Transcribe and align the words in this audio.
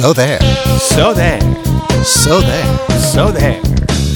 So 0.00 0.12
there. 0.12 0.38
So 0.78 1.12
there. 1.12 1.40
So 2.04 2.40
there. 2.40 2.78
So 3.00 3.32
there. 3.32 3.60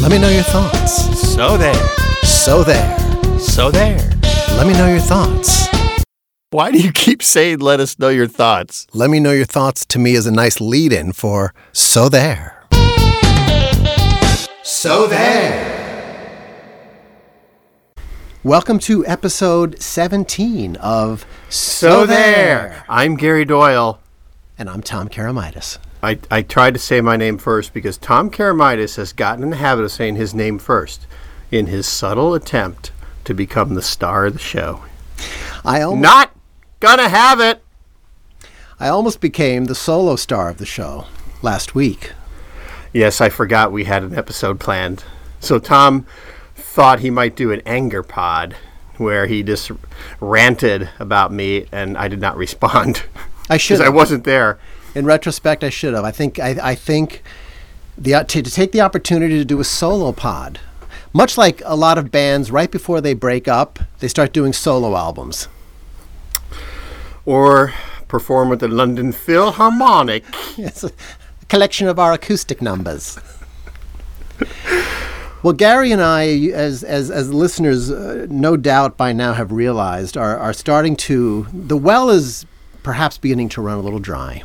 Let 0.00 0.12
me 0.12 0.18
know 0.18 0.28
your 0.28 0.44
thoughts. 0.44 1.20
So 1.34 1.56
there. 1.56 1.74
So 2.22 2.62
there. 2.62 2.96
So 3.40 3.68
there. 3.72 3.98
Let 4.50 4.68
me 4.68 4.74
know 4.74 4.86
your 4.86 5.00
thoughts. 5.00 5.66
Why 6.50 6.70
do 6.70 6.78
you 6.78 6.92
keep 6.92 7.20
saying 7.20 7.58
let 7.58 7.80
us 7.80 7.98
know 7.98 8.10
your 8.10 8.28
thoughts? 8.28 8.86
Let 8.92 9.10
me 9.10 9.18
know 9.18 9.32
your 9.32 9.44
thoughts 9.44 9.84
to 9.86 9.98
me 9.98 10.14
is 10.14 10.24
a 10.24 10.30
nice 10.30 10.60
lead 10.60 10.92
in 10.92 11.10
for 11.10 11.52
So 11.72 12.08
there. 12.08 12.62
So 14.62 15.08
there. 15.08 15.72
Welcome 18.44 18.78
to 18.80 19.06
episode 19.06 19.80
17 19.80 20.76
of 20.76 21.26
So, 21.48 22.06
There. 22.06 22.84
I'm 22.88 23.16
Gary 23.16 23.44
Doyle. 23.44 24.01
And 24.62 24.70
I'm 24.70 24.80
Tom 24.80 25.08
Karamitis. 25.08 25.78
I, 26.04 26.20
I 26.30 26.42
tried 26.42 26.74
to 26.74 26.78
say 26.78 27.00
my 27.00 27.16
name 27.16 27.36
first 27.36 27.74
because 27.74 27.98
Tom 27.98 28.30
Karamitis 28.30 28.94
has 28.94 29.12
gotten 29.12 29.42
in 29.42 29.50
the 29.50 29.56
habit 29.56 29.82
of 29.82 29.90
saying 29.90 30.14
his 30.14 30.34
name 30.34 30.60
first 30.60 31.04
in 31.50 31.66
his 31.66 31.84
subtle 31.84 32.32
attempt 32.32 32.92
to 33.24 33.34
become 33.34 33.74
the 33.74 33.82
star 33.82 34.26
of 34.26 34.34
the 34.34 34.38
show. 34.38 34.84
I 35.64 35.82
almost, 35.82 36.02
Not 36.02 36.36
gonna 36.78 37.08
have 37.08 37.40
it. 37.40 37.60
I 38.78 38.86
almost 38.86 39.20
became 39.20 39.64
the 39.64 39.74
solo 39.74 40.14
star 40.14 40.50
of 40.50 40.58
the 40.58 40.64
show 40.64 41.06
last 41.42 41.74
week. 41.74 42.12
Yes, 42.92 43.20
I 43.20 43.30
forgot 43.30 43.72
we 43.72 43.82
had 43.82 44.04
an 44.04 44.14
episode 44.14 44.60
planned. 44.60 45.02
So 45.40 45.58
Tom 45.58 46.06
thought 46.54 47.00
he 47.00 47.10
might 47.10 47.34
do 47.34 47.50
an 47.50 47.62
anger 47.66 48.04
pod 48.04 48.54
where 48.96 49.26
he 49.26 49.42
just 49.42 49.72
ranted 50.20 50.88
about 51.00 51.32
me 51.32 51.66
and 51.72 51.98
I 51.98 52.06
did 52.06 52.20
not 52.20 52.36
respond 52.46 53.02
I 53.50 53.56
should 53.56 53.80
I 53.80 53.88
wasn't 53.88 54.24
there. 54.24 54.58
in 54.94 55.04
retrospect, 55.04 55.64
I 55.64 55.70
should 55.70 55.94
have. 55.94 56.04
I 56.04 56.10
think 56.10 56.38
I, 56.38 56.56
I 56.62 56.74
think 56.74 57.22
the 57.98 58.14
uh, 58.14 58.24
to, 58.24 58.42
to 58.42 58.50
take 58.50 58.72
the 58.72 58.80
opportunity 58.80 59.38
to 59.38 59.44
do 59.44 59.60
a 59.60 59.64
solo 59.64 60.12
pod, 60.12 60.60
much 61.12 61.36
like 61.36 61.62
a 61.64 61.76
lot 61.76 61.98
of 61.98 62.10
bands, 62.10 62.50
right 62.50 62.70
before 62.70 63.00
they 63.00 63.14
break 63.14 63.48
up, 63.48 63.78
they 63.98 64.08
start 64.08 64.32
doing 64.32 64.52
solo 64.52 64.96
albums. 64.96 65.48
Or 67.24 67.72
perform 68.08 68.48
with 68.48 68.60
the 68.60 68.68
London 68.68 69.12
Philharmonic. 69.12 70.24
It's 70.58 70.84
a 70.84 70.90
collection 71.48 71.88
of 71.88 71.98
our 71.98 72.12
acoustic 72.12 72.60
numbers. 72.60 73.18
Well, 75.42 75.54
Gary 75.54 75.90
and 75.90 76.00
I, 76.00 76.24
as 76.52 76.84
as 76.84 77.10
as 77.10 77.32
listeners, 77.32 77.90
uh, 77.90 78.26
no 78.30 78.56
doubt 78.56 78.96
by 78.96 79.12
now 79.12 79.32
have 79.32 79.50
realized, 79.50 80.16
are 80.16 80.38
are 80.38 80.52
starting 80.52 80.94
to 81.08 81.46
the 81.52 81.76
well 81.76 82.10
is 82.10 82.46
perhaps 82.82 83.18
beginning 83.18 83.48
to 83.50 83.62
run 83.62 83.78
a 83.78 83.82
little 83.82 83.98
dry. 83.98 84.42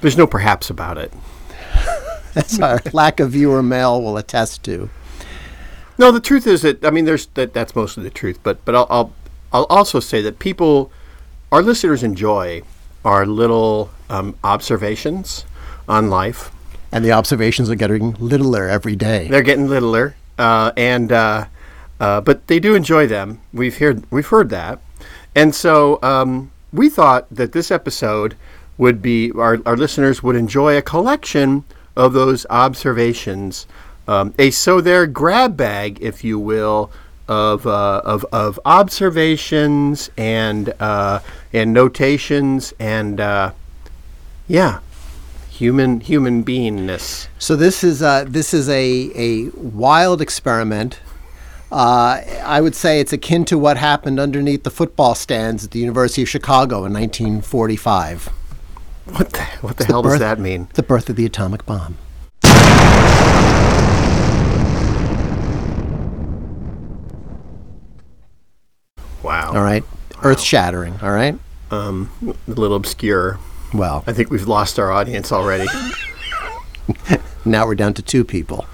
There's 0.00 0.16
no 0.16 0.26
perhaps 0.26 0.70
about 0.70 0.98
it. 0.98 1.12
That's 2.34 2.60
our 2.60 2.80
lack 2.92 3.20
of 3.20 3.30
viewer 3.30 3.62
mail 3.62 4.02
will 4.02 4.16
attest 4.16 4.62
to. 4.64 4.90
No, 5.98 6.12
the 6.12 6.20
truth 6.20 6.46
is 6.46 6.62
that 6.62 6.84
I 6.84 6.90
mean, 6.90 7.06
there's 7.06 7.26
that. 7.34 7.54
That's 7.54 7.74
mostly 7.74 8.02
the 8.02 8.10
truth. 8.10 8.38
But 8.42 8.64
but 8.64 8.74
I'll 8.74 8.86
I'll, 8.90 9.12
I'll 9.52 9.64
also 9.64 10.00
say 10.00 10.20
that 10.22 10.38
people, 10.38 10.92
our 11.50 11.62
listeners 11.62 12.02
enjoy 12.02 12.62
our 13.04 13.24
little 13.24 13.90
um, 14.10 14.36
observations 14.44 15.44
on 15.88 16.10
life. 16.10 16.50
And 16.92 17.04
the 17.04 17.12
observations 17.12 17.70
are 17.70 17.74
getting 17.74 18.12
littler 18.14 18.68
every 18.68 18.96
day. 18.96 19.28
They're 19.28 19.42
getting 19.42 19.68
littler, 19.68 20.14
uh, 20.38 20.72
and 20.76 21.10
uh, 21.10 21.46
uh, 22.00 22.20
but 22.20 22.46
they 22.46 22.60
do 22.60 22.74
enjoy 22.74 23.06
them. 23.06 23.40
We've 23.52 23.76
heard 23.76 24.04
we've 24.10 24.26
heard 24.26 24.50
that, 24.50 24.80
and 25.34 25.54
so 25.54 25.98
um, 26.02 26.52
we 26.76 26.88
thought 26.88 27.26
that 27.30 27.52
this 27.52 27.70
episode 27.70 28.36
would 28.78 29.00
be 29.00 29.32
our, 29.32 29.58
our 29.66 29.76
listeners 29.76 30.22
would 30.22 30.36
enjoy 30.36 30.76
a 30.76 30.82
collection 30.82 31.64
of 31.96 32.12
those 32.12 32.46
observations, 32.50 33.66
um, 34.06 34.34
a 34.38 34.50
so 34.50 34.80
there 34.80 35.06
grab 35.06 35.56
bag, 35.56 35.98
if 36.00 36.22
you 36.22 36.38
will, 36.38 36.90
of 37.28 37.66
uh, 37.66 38.02
of 38.04 38.24
of 38.32 38.60
observations 38.64 40.10
and 40.16 40.72
uh, 40.78 41.20
and 41.52 41.72
notations 41.72 42.72
and 42.78 43.20
uh, 43.20 43.52
yeah, 44.46 44.80
human 45.48 46.00
human 46.00 46.44
beingness. 46.44 47.28
So 47.38 47.56
this 47.56 47.82
is 47.82 48.02
uh, 48.02 48.24
this 48.28 48.54
is 48.54 48.68
a 48.68 49.10
a 49.14 49.48
wild 49.56 50.20
experiment. 50.20 51.00
Uh, 51.70 52.20
I 52.44 52.60
would 52.60 52.74
say 52.76 53.00
it's 53.00 53.12
akin 53.12 53.44
to 53.46 53.58
what 53.58 53.76
happened 53.76 54.20
underneath 54.20 54.62
the 54.62 54.70
football 54.70 55.14
stands 55.14 55.64
at 55.64 55.72
the 55.72 55.80
University 55.80 56.22
of 56.22 56.28
Chicago 56.28 56.84
in 56.84 56.92
1945. 56.92 58.26
What 59.06 59.30
the 59.32 59.42
what 59.60 59.76
the 59.76 59.84
hell 59.84 60.02
does 60.02 60.12
birth- 60.14 60.20
that 60.20 60.38
mean? 60.38 60.68
The 60.74 60.82
birth 60.82 61.08
of 61.10 61.16
the 61.16 61.26
atomic 61.26 61.66
bomb. 61.66 61.96
Wow. 69.22 69.52
All 69.54 69.62
right, 69.62 69.84
earth 70.22 70.40
shattering. 70.40 70.94
All 71.02 71.10
right. 71.10 71.36
um, 71.70 72.10
a 72.46 72.50
little 72.50 72.76
obscure. 72.76 73.38
Well, 73.74 74.04
I 74.06 74.12
think 74.12 74.30
we've 74.30 74.46
lost 74.46 74.78
our 74.78 74.92
audience 74.92 75.32
already. 75.32 75.66
now 77.44 77.66
we're 77.66 77.74
down 77.74 77.94
to 77.94 78.02
two 78.02 78.24
people. 78.24 78.66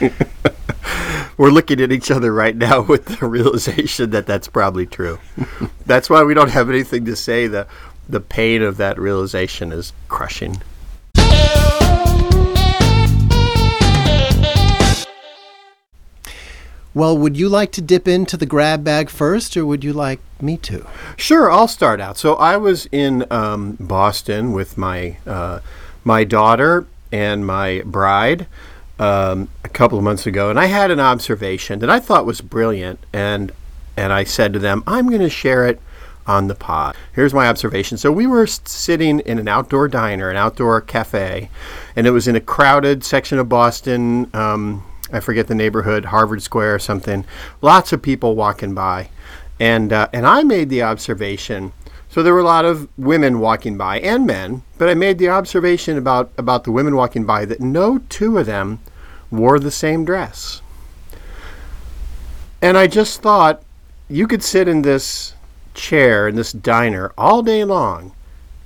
We're 1.38 1.50
looking 1.50 1.80
at 1.80 1.92
each 1.92 2.10
other 2.10 2.32
right 2.32 2.56
now 2.56 2.80
with 2.88 3.06
the 3.06 3.26
realization 3.26 4.10
that 4.10 4.26
that's 4.26 4.48
probably 4.48 4.86
true. 4.86 5.18
that's 5.86 6.10
why 6.10 6.22
we 6.22 6.34
don't 6.34 6.50
have 6.50 6.70
anything 6.70 7.04
to 7.06 7.16
say. 7.16 7.46
The 7.46 7.66
the 8.08 8.20
pain 8.20 8.62
of 8.62 8.76
that 8.76 8.98
realization 8.98 9.72
is 9.72 9.92
crushing. 10.08 10.62
Well, 16.94 17.18
would 17.18 17.36
you 17.36 17.50
like 17.50 17.72
to 17.72 17.82
dip 17.82 18.08
into 18.08 18.38
the 18.38 18.46
grab 18.46 18.82
bag 18.82 19.10
first, 19.10 19.54
or 19.56 19.66
would 19.66 19.84
you 19.84 19.92
like 19.92 20.20
me 20.40 20.56
to? 20.58 20.86
Sure, 21.16 21.50
I'll 21.50 21.68
start 21.68 22.00
out. 22.00 22.16
So 22.16 22.36
I 22.36 22.56
was 22.56 22.86
in 22.90 23.26
um, 23.30 23.76
Boston 23.78 24.52
with 24.52 24.78
my 24.78 25.18
uh, 25.26 25.60
my 26.04 26.24
daughter 26.24 26.86
and 27.12 27.46
my 27.46 27.82
bride 27.84 28.46
um, 28.98 29.48
a 29.64 29.68
couple 29.68 29.98
of 29.98 30.04
months 30.04 30.26
ago, 30.26 30.50
and 30.50 30.58
I 30.58 30.66
had 30.66 30.90
an 30.90 31.00
observation 31.00 31.80
that 31.80 31.90
I 31.90 32.00
thought 32.00 32.26
was 32.26 32.40
brilliant, 32.40 33.00
and 33.12 33.52
and 33.96 34.12
I 34.12 34.24
said 34.24 34.52
to 34.52 34.58
them, 34.58 34.82
"I'm 34.86 35.08
going 35.08 35.20
to 35.20 35.30
share 35.30 35.66
it 35.66 35.80
on 36.26 36.48
the 36.48 36.54
pod." 36.54 36.96
Here's 37.12 37.34
my 37.34 37.48
observation. 37.48 37.98
So 37.98 38.10
we 38.10 38.26
were 38.26 38.46
sitting 38.46 39.20
in 39.20 39.38
an 39.38 39.48
outdoor 39.48 39.88
diner, 39.88 40.30
an 40.30 40.36
outdoor 40.36 40.80
cafe, 40.80 41.50
and 41.94 42.06
it 42.06 42.10
was 42.10 42.26
in 42.26 42.36
a 42.36 42.40
crowded 42.40 43.04
section 43.04 43.38
of 43.38 43.48
Boston. 43.48 44.30
Um, 44.34 44.84
I 45.12 45.20
forget 45.20 45.46
the 45.46 45.54
neighborhood, 45.54 46.06
Harvard 46.06 46.42
Square 46.42 46.74
or 46.74 46.78
something. 46.78 47.24
Lots 47.60 47.92
of 47.92 48.02
people 48.02 48.34
walking 48.34 48.74
by, 48.74 49.10
and 49.60 49.92
uh, 49.92 50.08
and 50.12 50.26
I 50.26 50.42
made 50.42 50.68
the 50.70 50.82
observation. 50.82 51.72
So 52.16 52.22
there 52.22 52.32
were 52.32 52.40
a 52.40 52.44
lot 52.44 52.64
of 52.64 52.88
women 52.96 53.40
walking 53.40 53.76
by 53.76 54.00
and 54.00 54.26
men, 54.26 54.62
but 54.78 54.88
I 54.88 54.94
made 54.94 55.18
the 55.18 55.28
observation 55.28 55.98
about 55.98 56.30
about 56.38 56.64
the 56.64 56.72
women 56.72 56.96
walking 56.96 57.26
by 57.26 57.44
that 57.44 57.60
no 57.60 57.98
two 58.08 58.38
of 58.38 58.46
them 58.46 58.80
wore 59.30 59.58
the 59.58 59.70
same 59.70 60.06
dress. 60.06 60.62
And 62.62 62.78
I 62.78 62.86
just 62.86 63.20
thought 63.20 63.62
you 64.08 64.26
could 64.26 64.42
sit 64.42 64.66
in 64.66 64.80
this 64.80 65.34
chair 65.74 66.26
in 66.26 66.36
this 66.36 66.52
diner 66.52 67.12
all 67.18 67.42
day 67.42 67.64
long 67.64 68.12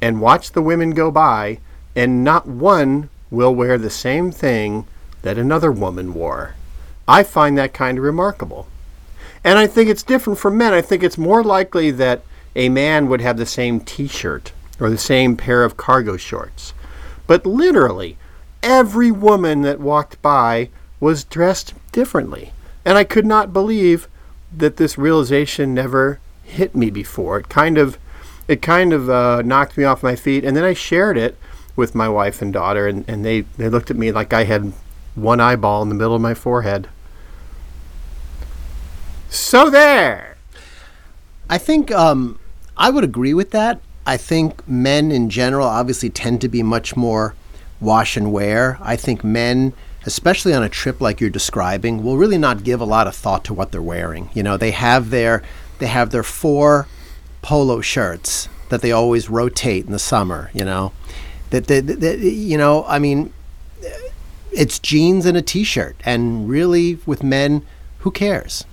and 0.01 0.21
watch 0.21 0.53
the 0.53 0.63
women 0.63 0.91
go 0.91 1.11
by 1.11 1.59
and 1.97 2.23
not 2.23 2.47
one 2.47 3.09
will 3.33 3.53
wear 3.53 3.79
the 3.79 3.91
same 3.91 4.31
thing 4.31 4.87
that 5.23 5.39
another 5.39 5.73
woman 5.73 6.15
wore. 6.15 6.55
I 7.09 7.25
find 7.25 7.59
that 7.59 7.75
kind 7.75 7.99
of 7.99 8.05
remarkable. 8.05 8.69
And 9.43 9.59
I 9.59 9.67
think 9.67 9.91
it's 9.91 10.05
different 10.05 10.39
for 10.39 10.53
men. 10.53 10.73
I 10.73 10.83
think 10.83 11.03
it's 11.03 11.19
more 11.19 11.43
likely 11.43 11.91
that 11.91 12.23
a 12.55 12.69
man 12.69 13.09
would 13.09 13.21
have 13.21 13.37
the 13.37 13.47
same 13.47 13.81
t 13.81 14.07
shirt 14.07 14.53
or 14.79 14.91
the 14.91 14.99
same 14.99 15.37
pair 15.37 15.65
of 15.65 15.77
cargo 15.77 16.17
shorts. 16.17 16.73
But 17.27 17.47
literally, 17.47 18.17
every 18.63 19.11
woman 19.11 19.63
that 19.63 19.81
walked 19.81 20.21
by 20.23 20.71
was 20.99 21.25
dressed 21.25 21.75
differently. 21.93 22.53
And 22.85 22.97
I 22.99 23.05
could 23.05 23.27
not 23.27 23.53
believe 23.53 24.09
that 24.57 24.77
this 24.77 24.99
realization 24.99 25.75
never 25.75 26.19
hit 26.43 26.75
me 26.75 26.91
before. 26.91 27.39
It 27.39 27.49
kind 27.49 27.79
of 27.79 27.99
it 28.49 28.63
kind 28.63 28.93
of 28.93 29.09
uh, 29.09 29.43
knocked 29.43 29.77
me 29.77 29.85
off 29.85 30.03
my 30.03 30.17
feet 30.17 30.45
and 30.45 30.57
then 30.57 30.65
I 30.65 30.75
shared 30.75 31.17
it 31.17 31.39
with 31.77 31.95
my 31.95 32.09
wife 32.09 32.43
and 32.43 32.53
daughter 32.53 32.89
and, 32.89 33.05
and 33.09 33.25
they, 33.25 33.43
they 33.43 33.69
looked 33.69 33.93
at 33.93 33.97
me 33.97 34.11
like 34.11 34.33
I 34.33 34.43
had 34.43 34.73
one 35.15 35.39
eyeball 35.39 35.83
in 35.83 35.89
the 35.89 35.95
middle 35.95 36.17
of 36.17 36.21
my 36.21 36.35
forehead. 36.35 36.89
So 39.29 39.71
there. 39.71 40.30
I 41.51 41.59
think 41.59 41.91
um, 41.91 42.39
I 42.77 42.91
would 42.91 43.03
agree 43.03 43.35
with 43.35 43.51
that. 43.51 43.81
I 44.07 44.17
think 44.17 44.67
men 44.69 45.11
in 45.11 45.29
general 45.29 45.67
obviously 45.67 46.09
tend 46.09 46.41
to 46.43 46.49
be 46.49 46.63
much 46.63 46.97
more 46.97 47.35
wash 47.81 48.17
and 48.17 48.33
wear. 48.33 48.79
I 48.81 48.95
think 48.95 49.25
men, 49.25 49.73
especially 50.07 50.55
on 50.55 50.63
a 50.63 50.69
trip 50.69 51.01
like 51.01 51.21
you're 51.21 51.29
describing, 51.29 52.05
will 52.05 52.17
really 52.17 52.39
not 52.39 52.63
give 52.63 52.81
a 52.81 52.85
lot 52.85 53.09
of 53.09 53.17
thought 53.17 53.45
to 53.47 53.55
what 53.55 53.73
they're 53.73 53.83
wearing. 53.83 54.31
You 54.33 54.45
know, 54.45 54.57
they 54.57 54.71
have 54.71 55.11
their 55.11 55.43
they 55.81 55.89
have 55.89 56.11
their 56.11 56.23
four 56.23 56.87
polo 57.43 57.81
shirts 57.81 58.49
that 58.69 58.81
they 58.81 58.93
always 58.93 59.29
rotate 59.29 59.87
in 59.87 59.93
the 59.93 59.99
summer. 59.99 60.53
You 60.55 60.65
know, 60.65 60.93
that, 61.51 61.67
that, 61.67 62.19
you 62.21 62.59
know, 62.59 62.85
I 62.87 63.01
mean, 63.01 63.33
it's 64.53 64.79
jeans 64.79 65.27
and 65.27 65.37
a 65.37 65.43
t-shirt, 65.43 65.97
and 66.05 66.49
really 66.49 67.01
with 67.07 67.25
men, 67.25 67.67
who 67.99 68.13
cares? 68.13 68.65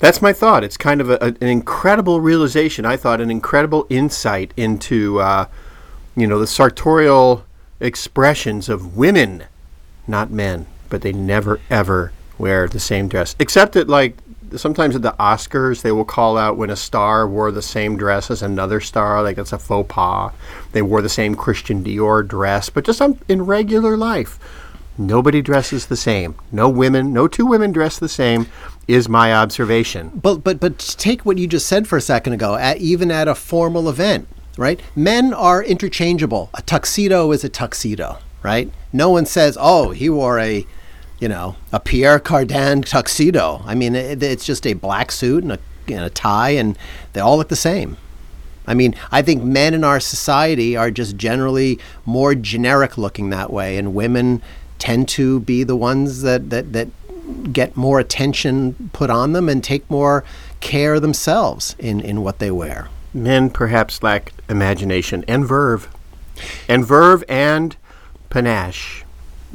That's 0.00 0.22
my 0.22 0.32
thought. 0.32 0.64
It's 0.64 0.78
kind 0.78 1.00
of 1.02 1.10
a, 1.10 1.22
an 1.22 1.36
incredible 1.42 2.20
realization. 2.20 2.86
I 2.86 2.96
thought 2.96 3.20
an 3.20 3.30
incredible 3.30 3.86
insight 3.90 4.52
into, 4.56 5.20
uh, 5.20 5.46
you 6.16 6.26
know, 6.26 6.38
the 6.38 6.46
sartorial 6.46 7.44
expressions 7.80 8.68
of 8.70 8.96
women, 8.96 9.44
not 10.06 10.30
men, 10.30 10.66
but 10.88 11.02
they 11.02 11.12
never 11.12 11.60
ever 11.68 12.12
wear 12.38 12.66
the 12.66 12.80
same 12.80 13.08
dress, 13.08 13.36
except 13.38 13.76
at 13.76 13.88
like 13.88 14.16
sometimes 14.56 14.96
at 14.96 15.02
the 15.02 15.14
Oscars 15.20 15.82
they 15.82 15.92
will 15.92 16.06
call 16.06 16.36
out 16.36 16.56
when 16.56 16.70
a 16.70 16.76
star 16.76 17.28
wore 17.28 17.52
the 17.52 17.62
same 17.62 17.96
dress 17.98 18.30
as 18.30 18.42
another 18.42 18.80
star, 18.80 19.22
like 19.22 19.36
it's 19.36 19.52
a 19.52 19.58
faux 19.58 19.92
pas. 19.92 20.32
They 20.72 20.82
wore 20.82 21.02
the 21.02 21.10
same 21.10 21.34
Christian 21.34 21.84
Dior 21.84 22.26
dress, 22.26 22.70
but 22.70 22.84
just 22.84 23.02
in 23.28 23.44
regular 23.44 23.98
life, 23.98 24.38
nobody 25.00 25.42
dresses 25.42 25.86
the 25.86 25.96
same. 25.96 26.36
No 26.52 26.68
women, 26.68 27.12
no 27.12 27.26
two 27.26 27.46
women 27.46 27.72
dress 27.72 27.98
the 27.98 28.08
same. 28.08 28.46
Is 28.86 29.08
my 29.08 29.32
observation. 29.32 30.10
But 30.14 30.42
but 30.42 30.58
but 30.58 30.78
take 30.78 31.24
what 31.24 31.38
you 31.38 31.46
just 31.46 31.68
said 31.68 31.86
for 31.86 31.96
a 31.96 32.00
second 32.00 32.32
ago. 32.32 32.56
At, 32.56 32.78
even 32.78 33.12
at 33.12 33.28
a 33.28 33.36
formal 33.36 33.88
event, 33.88 34.26
right? 34.58 34.80
Men 34.96 35.32
are 35.32 35.62
interchangeable. 35.62 36.50
A 36.54 36.62
tuxedo 36.62 37.30
is 37.30 37.44
a 37.44 37.48
tuxedo, 37.48 38.18
right? 38.42 38.72
No 38.92 39.10
one 39.10 39.26
says, 39.26 39.56
"Oh, 39.60 39.90
he 39.90 40.10
wore 40.10 40.40
a 40.40 40.66
you 41.20 41.28
know, 41.28 41.54
a 41.70 41.78
Pierre 41.78 42.18
Cardin 42.18 42.84
tuxedo. 42.84 43.62
I 43.64 43.74
mean, 43.74 43.94
it, 43.94 44.22
it's 44.22 44.44
just 44.44 44.66
a 44.66 44.72
black 44.72 45.12
suit 45.12 45.44
and 45.44 45.52
a, 45.52 45.58
and 45.86 46.02
a 46.02 46.10
tie, 46.10 46.50
and 46.50 46.76
they 47.12 47.20
all 47.20 47.36
look 47.36 47.48
the 47.48 47.56
same. 47.56 47.98
I 48.66 48.74
mean, 48.74 48.94
I 49.12 49.22
think 49.22 49.42
men 49.42 49.74
in 49.74 49.84
our 49.84 50.00
society 50.00 50.76
are 50.76 50.90
just 50.90 51.16
generally 51.16 51.78
more 52.06 52.34
generic 52.34 52.96
looking 52.96 53.30
that 53.30 53.52
way, 53.52 53.76
and 53.76 53.94
women 53.94 54.42
tend 54.80 55.08
to 55.10 55.38
be 55.40 55.62
the 55.62 55.76
ones 55.76 56.22
that, 56.22 56.50
that, 56.50 56.72
that 56.72 56.88
get 57.52 57.76
more 57.76 58.00
attention 58.00 58.90
put 58.92 59.10
on 59.10 59.32
them 59.32 59.48
and 59.48 59.62
take 59.62 59.88
more 59.88 60.24
care 60.58 60.98
themselves 60.98 61.76
in, 61.78 62.00
in 62.00 62.22
what 62.22 62.40
they 62.40 62.50
wear. 62.50 62.88
Men 63.14 63.50
perhaps 63.50 64.02
lack 64.02 64.32
imagination 64.48 65.24
and 65.28 65.46
verve, 65.46 65.88
and 66.68 66.84
verve 66.84 67.22
and 67.28 67.76
panache. 68.30 69.04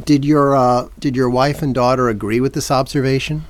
Did 0.04 0.26
your 0.26 0.56
uh, 0.56 0.90
did 1.00 1.16
your 1.16 1.30
wife 1.30 1.62
and 1.62 1.74
daughter 1.74 2.10
agree 2.10 2.42
with 2.42 2.54
this 2.54 2.70
observation? 2.70 3.46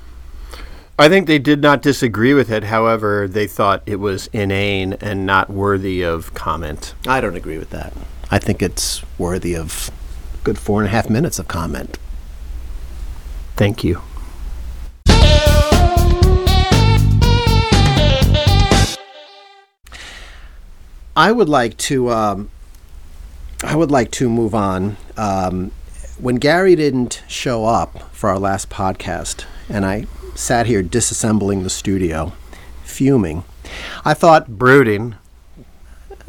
I 0.98 1.08
think 1.08 1.26
they 1.26 1.40
did 1.40 1.60
not 1.60 1.82
disagree 1.82 2.32
with 2.32 2.50
it. 2.50 2.64
However, 2.64 3.28
they 3.28 3.46
thought 3.46 3.82
it 3.84 3.96
was 3.96 4.28
inane 4.28 4.94
and 4.94 5.26
not 5.26 5.50
worthy 5.50 6.02
of 6.02 6.32
comment. 6.34 6.94
I 7.06 7.20
don't 7.20 7.36
agree 7.36 7.58
with 7.58 7.70
that. 7.70 7.92
I 8.30 8.38
think 8.38 8.62
it's 8.62 9.02
worthy 9.18 9.54
of 9.54 9.90
good 10.46 10.58
four 10.58 10.80
and 10.80 10.86
a 10.86 10.92
half 10.92 11.10
minutes 11.10 11.40
of 11.40 11.48
comment. 11.48 11.98
Thank 13.56 13.82
you. 13.82 14.00
I 21.16 21.32
would 21.32 21.48
like 21.48 21.76
to. 21.78 22.10
Um, 22.10 22.50
I 23.64 23.74
would 23.74 23.90
like 23.90 24.12
to 24.12 24.30
move 24.30 24.54
on. 24.54 24.96
Um, 25.16 25.72
when 26.18 26.36
Gary 26.36 26.76
didn't 26.76 27.24
show 27.26 27.64
up 27.64 28.14
for 28.14 28.30
our 28.30 28.38
last 28.38 28.70
podcast, 28.70 29.46
and 29.68 29.84
I 29.84 30.06
sat 30.36 30.66
here 30.66 30.80
disassembling 30.80 31.64
the 31.64 31.70
studio, 31.70 32.34
fuming, 32.84 33.42
I 34.04 34.14
thought 34.14 34.46
brooding. 34.46 35.16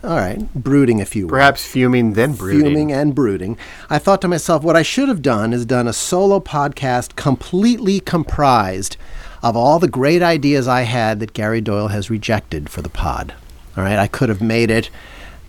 All 0.04 0.16
right, 0.18 0.54
brooding, 0.54 1.00
you 1.00 1.24
will. 1.24 1.30
Perhaps 1.30 1.66
fuming, 1.66 2.14
then 2.14 2.34
brooding. 2.34 2.62
Fuming 2.62 2.92
and 2.92 3.16
brooding. 3.16 3.58
I 3.90 3.98
thought 3.98 4.22
to 4.22 4.28
myself, 4.28 4.64
what 4.64 4.76
I 4.76 4.84
should 4.84 5.10
have 5.10 5.24
done 5.24 5.54
is 5.54 5.66
done 5.66 5.88
a 5.88 5.94
solo 5.94 6.40
podcast 6.40 7.16
completely 7.16 8.00
comprised 8.00 8.96
of 9.42 9.58
all 9.58 9.80
the 9.80 9.88
great 9.88 10.22
ideas 10.22 10.68
I 10.68 10.82
had 10.82 11.20
that 11.20 11.34
Gary 11.34 11.62
Doyle 11.62 11.88
has 11.88 12.12
rejected 12.12 12.70
for 12.70 12.84
the 12.84 12.90
pod. 12.90 13.34
All 13.76 13.84
right, 13.84 13.98
I 13.98 14.06
could 14.08 14.30
have 14.30 14.42
made 14.42 14.70
it 14.70 14.92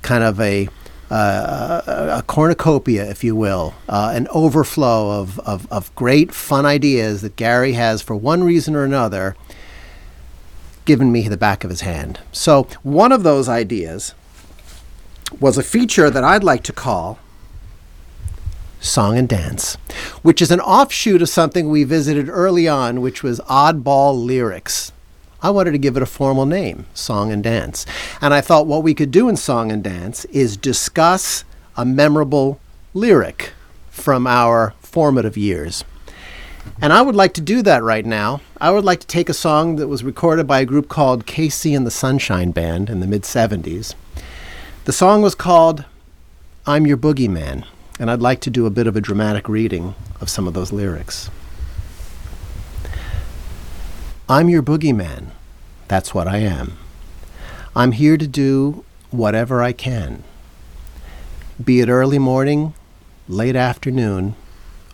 kind 0.00 0.24
of 0.24 0.40
a 0.40 0.68
uh, 1.10 2.18
a 2.18 2.22
cornucopia, 2.22 3.08
if 3.08 3.24
you 3.24 3.34
will, 3.34 3.74
uh, 3.88 4.12
an 4.14 4.28
overflow 4.28 5.20
of, 5.20 5.38
of, 5.40 5.70
of 5.72 5.94
great 5.94 6.32
fun 6.32 6.66
ideas 6.66 7.22
that 7.22 7.34
Gary 7.36 7.72
has, 7.72 8.02
for 8.02 8.14
one 8.14 8.44
reason 8.44 8.76
or 8.76 8.84
another, 8.84 9.34
given 10.84 11.10
me 11.10 11.26
the 11.26 11.38
back 11.38 11.64
of 11.64 11.70
his 11.70 11.80
hand. 11.80 12.20
So, 12.30 12.64
one 12.82 13.10
of 13.10 13.22
those 13.22 13.48
ideas 13.48 14.14
was 15.40 15.58
a 15.58 15.62
feature 15.62 16.10
that 16.10 16.24
I'd 16.24 16.44
like 16.44 16.62
to 16.64 16.72
call 16.72 17.18
Song 18.80 19.18
and 19.18 19.28
Dance, 19.28 19.74
which 20.22 20.40
is 20.40 20.50
an 20.50 20.60
offshoot 20.60 21.22
of 21.22 21.28
something 21.28 21.68
we 21.68 21.84
visited 21.84 22.28
early 22.28 22.68
on, 22.68 23.00
which 23.00 23.22
was 23.22 23.40
oddball 23.40 24.24
lyrics. 24.24 24.92
I 25.40 25.50
wanted 25.50 25.72
to 25.72 25.78
give 25.78 25.96
it 25.96 26.02
a 26.02 26.06
formal 26.06 26.46
name, 26.46 26.86
Song 26.94 27.30
and 27.30 27.42
Dance. 27.42 27.86
And 28.20 28.34
I 28.34 28.40
thought 28.40 28.66
what 28.66 28.82
we 28.82 28.94
could 28.94 29.10
do 29.10 29.28
in 29.28 29.36
Song 29.36 29.70
and 29.70 29.82
Dance 29.82 30.24
is 30.26 30.56
discuss 30.56 31.44
a 31.76 31.84
memorable 31.84 32.60
lyric 32.94 33.52
from 33.88 34.26
our 34.26 34.74
formative 34.80 35.36
years. 35.36 35.84
And 36.80 36.92
I 36.92 37.02
would 37.02 37.16
like 37.16 37.34
to 37.34 37.40
do 37.40 37.62
that 37.62 37.82
right 37.82 38.04
now. 38.04 38.40
I 38.60 38.70
would 38.70 38.84
like 38.84 39.00
to 39.00 39.06
take 39.06 39.28
a 39.28 39.34
song 39.34 39.76
that 39.76 39.88
was 39.88 40.04
recorded 40.04 40.46
by 40.46 40.60
a 40.60 40.66
group 40.66 40.88
called 40.88 41.26
KC 41.26 41.76
and 41.76 41.86
the 41.86 41.90
Sunshine 41.90 42.50
Band 42.50 42.90
in 42.90 43.00
the 43.00 43.06
mid 43.06 43.22
70s. 43.22 43.94
The 44.88 44.94
song 44.94 45.20
was 45.20 45.34
called 45.34 45.84
I'm 46.66 46.86
Your 46.86 46.96
Boogeyman, 46.96 47.66
and 48.00 48.10
I'd 48.10 48.22
like 48.22 48.40
to 48.40 48.48
do 48.48 48.64
a 48.64 48.70
bit 48.70 48.86
of 48.86 48.96
a 48.96 49.02
dramatic 49.02 49.46
reading 49.46 49.94
of 50.18 50.30
some 50.30 50.48
of 50.48 50.54
those 50.54 50.72
lyrics. 50.72 51.28
I'm 54.30 54.48
your 54.48 54.62
boogeyman. 54.62 55.26
That's 55.88 56.14
what 56.14 56.26
I 56.26 56.38
am. 56.38 56.78
I'm 57.76 57.92
here 57.92 58.16
to 58.16 58.26
do 58.26 58.82
whatever 59.10 59.60
I 59.60 59.74
can. 59.74 60.24
Be 61.62 61.80
it 61.80 61.90
early 61.90 62.18
morning, 62.18 62.72
late 63.28 63.56
afternoon, 63.56 64.36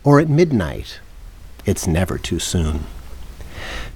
or 0.03 0.19
at 0.19 0.29
midnight, 0.29 0.99
it's 1.67 1.87
never 1.87 2.19
too 2.19 2.41
soon. 2.41 2.87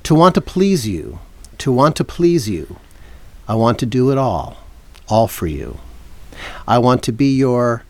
To 0.05 0.15
want 0.15 0.37
to 0.37 0.41
please 0.41 0.87
you, 0.87 1.19
to 1.59 1.73
want 1.73 1.97
to 1.97 2.05
please 2.05 2.49
you, 2.49 2.77
I 3.49 3.57
want 3.57 3.81
to 3.81 3.87
do 3.87 4.13
it 4.13 4.17
all, 4.17 4.59
all 5.09 5.27
for 5.27 5.49
you. 5.49 5.81
I 6.67 6.79
want 6.79 7.03
to 7.05 7.13
be 7.13 7.37
your, 7.37 7.85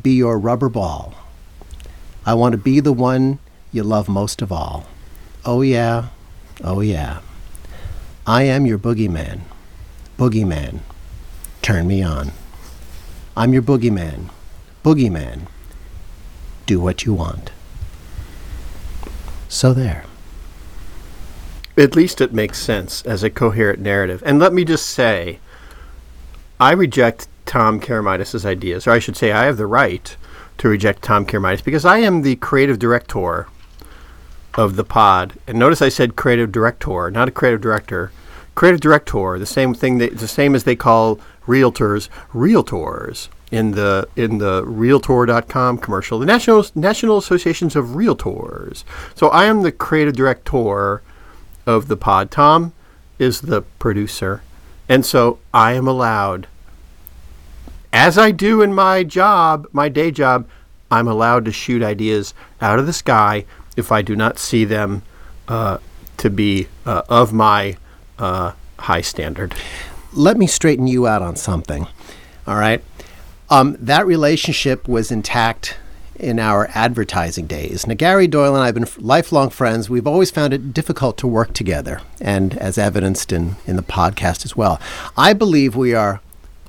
be 0.00 0.12
your 0.14 0.38
rubber 0.38 0.68
ball. 0.68 1.14
I 2.24 2.34
want 2.34 2.52
to 2.52 2.58
be 2.58 2.80
the 2.80 2.92
one 2.92 3.38
you 3.72 3.82
love 3.82 4.08
most 4.08 4.42
of 4.42 4.50
all. 4.50 4.86
Oh 5.44 5.62
yeah, 5.62 6.08
Oh, 6.64 6.80
yeah. 6.80 7.20
I 8.26 8.44
am 8.44 8.66
your 8.66 8.78
boogeyman. 8.78 9.40
Boogeyman. 10.18 10.80
Turn 11.62 11.86
me 11.86 12.02
on. 12.02 12.32
I'm 13.36 13.52
your 13.52 13.62
boogeyman. 13.62 14.30
Boogeyman. 14.82 15.42
Do 16.64 16.80
what 16.80 17.04
you 17.04 17.12
want. 17.12 17.50
So 19.48 19.74
there. 19.74 20.04
At 21.76 21.94
least 21.94 22.22
it 22.22 22.32
makes 22.32 22.58
sense 22.58 23.02
as 23.02 23.22
a 23.22 23.28
coherent 23.28 23.80
narrative. 23.80 24.22
And 24.24 24.38
let 24.38 24.54
me 24.54 24.64
just 24.64 24.86
say, 24.86 25.38
I 26.58 26.72
reject 26.72 27.28
Tom 27.46 27.80
Karamitis' 27.80 28.44
ideas, 28.44 28.86
or 28.86 28.90
I 28.90 28.98
should 28.98 29.16
say, 29.16 29.32
I 29.32 29.44
have 29.44 29.56
the 29.56 29.66
right 29.66 30.16
to 30.58 30.68
reject 30.68 31.02
Tom 31.02 31.24
Karamitis 31.24 31.64
because 31.64 31.84
I 31.84 31.98
am 31.98 32.22
the 32.22 32.36
creative 32.36 32.78
director 32.78 33.46
of 34.54 34.76
the 34.76 34.84
pod. 34.84 35.34
And 35.46 35.58
notice 35.58 35.82
I 35.82 35.88
said 35.88 36.16
creative 36.16 36.50
director, 36.50 37.10
not 37.10 37.28
a 37.28 37.32
creative 37.32 37.60
director. 37.60 38.10
Creative 38.54 38.80
director, 38.80 39.38
the 39.38 39.46
same 39.46 39.74
thing, 39.74 39.98
that, 39.98 40.18
the 40.18 40.28
same 40.28 40.54
as 40.54 40.64
they 40.64 40.76
call 40.76 41.20
realtors, 41.46 42.08
realtors 42.32 43.28
in 43.50 43.72
the 43.72 44.08
in 44.16 44.38
the 44.38 44.64
realtor.com 44.64 45.78
commercial, 45.78 46.18
the 46.18 46.26
National 46.26 46.64
National 46.74 47.18
Associations 47.18 47.76
of 47.76 47.88
Realtors. 47.88 48.82
So 49.14 49.28
I 49.28 49.44
am 49.44 49.62
the 49.62 49.72
creative 49.72 50.16
director 50.16 51.02
of 51.66 51.88
the 51.88 51.96
pod. 51.96 52.30
Tom 52.30 52.72
is 53.18 53.42
the 53.42 53.62
producer. 53.78 54.42
And 54.88 55.04
so 55.04 55.38
I 55.52 55.72
am 55.72 55.86
allowed 55.86 56.46
as 57.96 58.18
I 58.18 58.30
do 58.30 58.60
in 58.60 58.74
my 58.74 59.02
job, 59.04 59.66
my 59.72 59.88
day 59.88 60.10
job, 60.10 60.46
I'm 60.90 61.08
allowed 61.08 61.46
to 61.46 61.52
shoot 61.52 61.82
ideas 61.82 62.34
out 62.60 62.78
of 62.78 62.84
the 62.84 62.92
sky 62.92 63.46
if 63.74 63.90
I 63.90 64.02
do 64.02 64.14
not 64.14 64.38
see 64.38 64.66
them 64.66 65.02
uh, 65.48 65.78
to 66.18 66.28
be 66.28 66.68
uh, 66.84 67.02
of 67.08 67.32
my 67.32 67.78
uh, 68.18 68.52
high 68.78 69.00
standard. 69.00 69.54
Let 70.12 70.36
me 70.36 70.46
straighten 70.46 70.86
you 70.86 71.06
out 71.06 71.22
on 71.22 71.36
something. 71.36 71.86
All 72.46 72.56
right. 72.56 72.84
Um, 73.48 73.78
that 73.80 74.06
relationship 74.06 74.86
was 74.86 75.10
intact 75.10 75.78
in 76.16 76.38
our 76.38 76.68
advertising 76.74 77.46
days. 77.46 77.86
Now, 77.86 77.94
Gary 77.94 78.26
Doyle 78.26 78.54
and 78.54 78.62
I 78.62 78.66
have 78.66 78.74
been 78.74 78.88
lifelong 78.98 79.48
friends. 79.48 79.88
We've 79.88 80.06
always 80.06 80.30
found 80.30 80.52
it 80.52 80.74
difficult 80.74 81.16
to 81.18 81.26
work 81.26 81.54
together, 81.54 82.02
and 82.20 82.56
as 82.58 82.76
evidenced 82.76 83.32
in, 83.32 83.56
in 83.66 83.76
the 83.76 83.82
podcast 83.82 84.44
as 84.44 84.54
well. 84.54 84.80
I 85.16 85.32
believe 85.32 85.76
we 85.76 85.94
are 85.94 86.20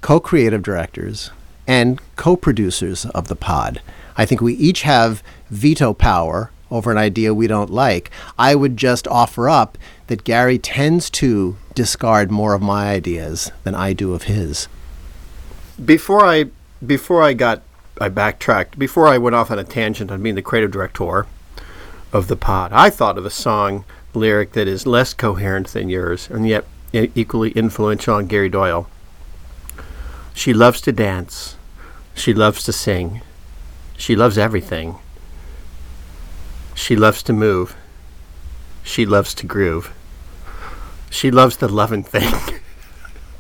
co 0.08 0.22
creative 0.22 0.64
directors, 0.64 1.32
and 1.68 2.00
co 2.16 2.38
producers 2.38 3.06
of 3.08 3.28
the 3.28 3.36
pod. 3.36 3.82
I 4.16 4.26
think 4.26 4.40
we 4.40 4.54
each 4.54 4.84
have 4.84 5.22
veto 5.50 5.94
power 5.94 6.50
over 6.72 6.94
an 6.94 6.98
idea 6.98 7.34
we 7.34 7.46
don't 7.46 7.70
like. 7.70 8.10
I 8.40 8.56
would 8.56 8.78
just 8.78 9.06
offer 9.10 9.50
up 9.50 9.78
that 10.08 10.24
Gary 10.24 10.60
tends 10.60 11.10
to 11.10 11.58
discard 11.76 12.32
more 12.32 12.54
of 12.54 12.62
my 12.62 12.90
ideas 12.90 13.52
than 13.66 13.76
I 13.76 13.92
do 13.92 14.14
of 14.14 14.24
his. 14.24 14.70
Before 15.84 16.26
I 16.26 16.46
before 16.86 17.22
I 17.22 17.34
got 17.34 17.64
I 18.00 18.08
backtracked 18.08 18.80
before 18.80 19.10
I 19.10 19.18
went 19.18 19.36
off 19.36 19.52
on 19.52 19.60
a 19.60 19.66
tangent 19.66 20.10
on 20.10 20.24
being 20.24 20.36
the 20.36 20.42
creative 20.42 20.72
director 20.72 21.26
of 22.14 22.30
the 22.30 22.38
pod. 22.38 22.72
I 22.72 22.92
thought 22.92 23.18
of 23.18 23.26
a 23.26 23.30
song 23.30 23.84
lyric 24.14 24.54
that 24.54 24.70
is 24.70 24.88
less 24.88 25.14
coherent 25.14 25.68
than 25.68 25.90
yours 25.90 26.30
and 26.30 26.48
yet 26.48 26.64
equally 26.94 27.52
influential 27.52 28.16
on 28.16 28.28
Gary 28.28 28.48
Doyle. 28.48 28.88
She 30.38 30.54
loves 30.54 30.82
to 30.82 30.92
dance. 30.92 31.56
She 32.14 32.32
loves 32.32 32.64
to 32.66 32.72
sing. 32.72 33.22
She 33.98 34.16
loves 34.16 34.38
everything. 34.38 35.00
She 36.76 36.96
loves 36.96 37.24
to 37.24 37.34
move. 37.34 37.76
She 38.84 39.04
loves 39.04 39.34
to 39.34 39.48
groove. 39.48 39.92
She 41.10 41.32
loves 41.32 41.58
the 41.58 41.68
loving 41.68 42.04
thing. 42.04 42.36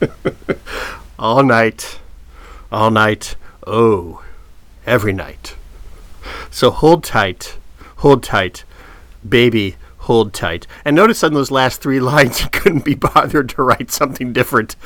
all 1.19 1.43
night, 1.43 1.99
all 2.71 2.89
night, 2.89 3.35
oh, 3.67 4.23
every 4.87 5.13
night. 5.13 5.55
So 6.49 6.71
hold 6.71 7.03
tight, 7.03 7.59
hold 7.97 8.23
tight, 8.23 8.63
baby, 9.21 9.75
hold 10.07 10.33
tight. 10.33 10.65
And 10.85 10.95
notice 10.95 11.21
on 11.21 11.33
those 11.33 11.51
last 11.51 11.81
three 11.81 11.99
lines, 12.13 12.41
you 12.41 12.49
couldn't 12.49 12.85
be 12.85 12.95
bothered 12.95 13.49
to 13.49 13.61
write 13.61 13.91
something 13.91 14.31
different. 14.31 14.77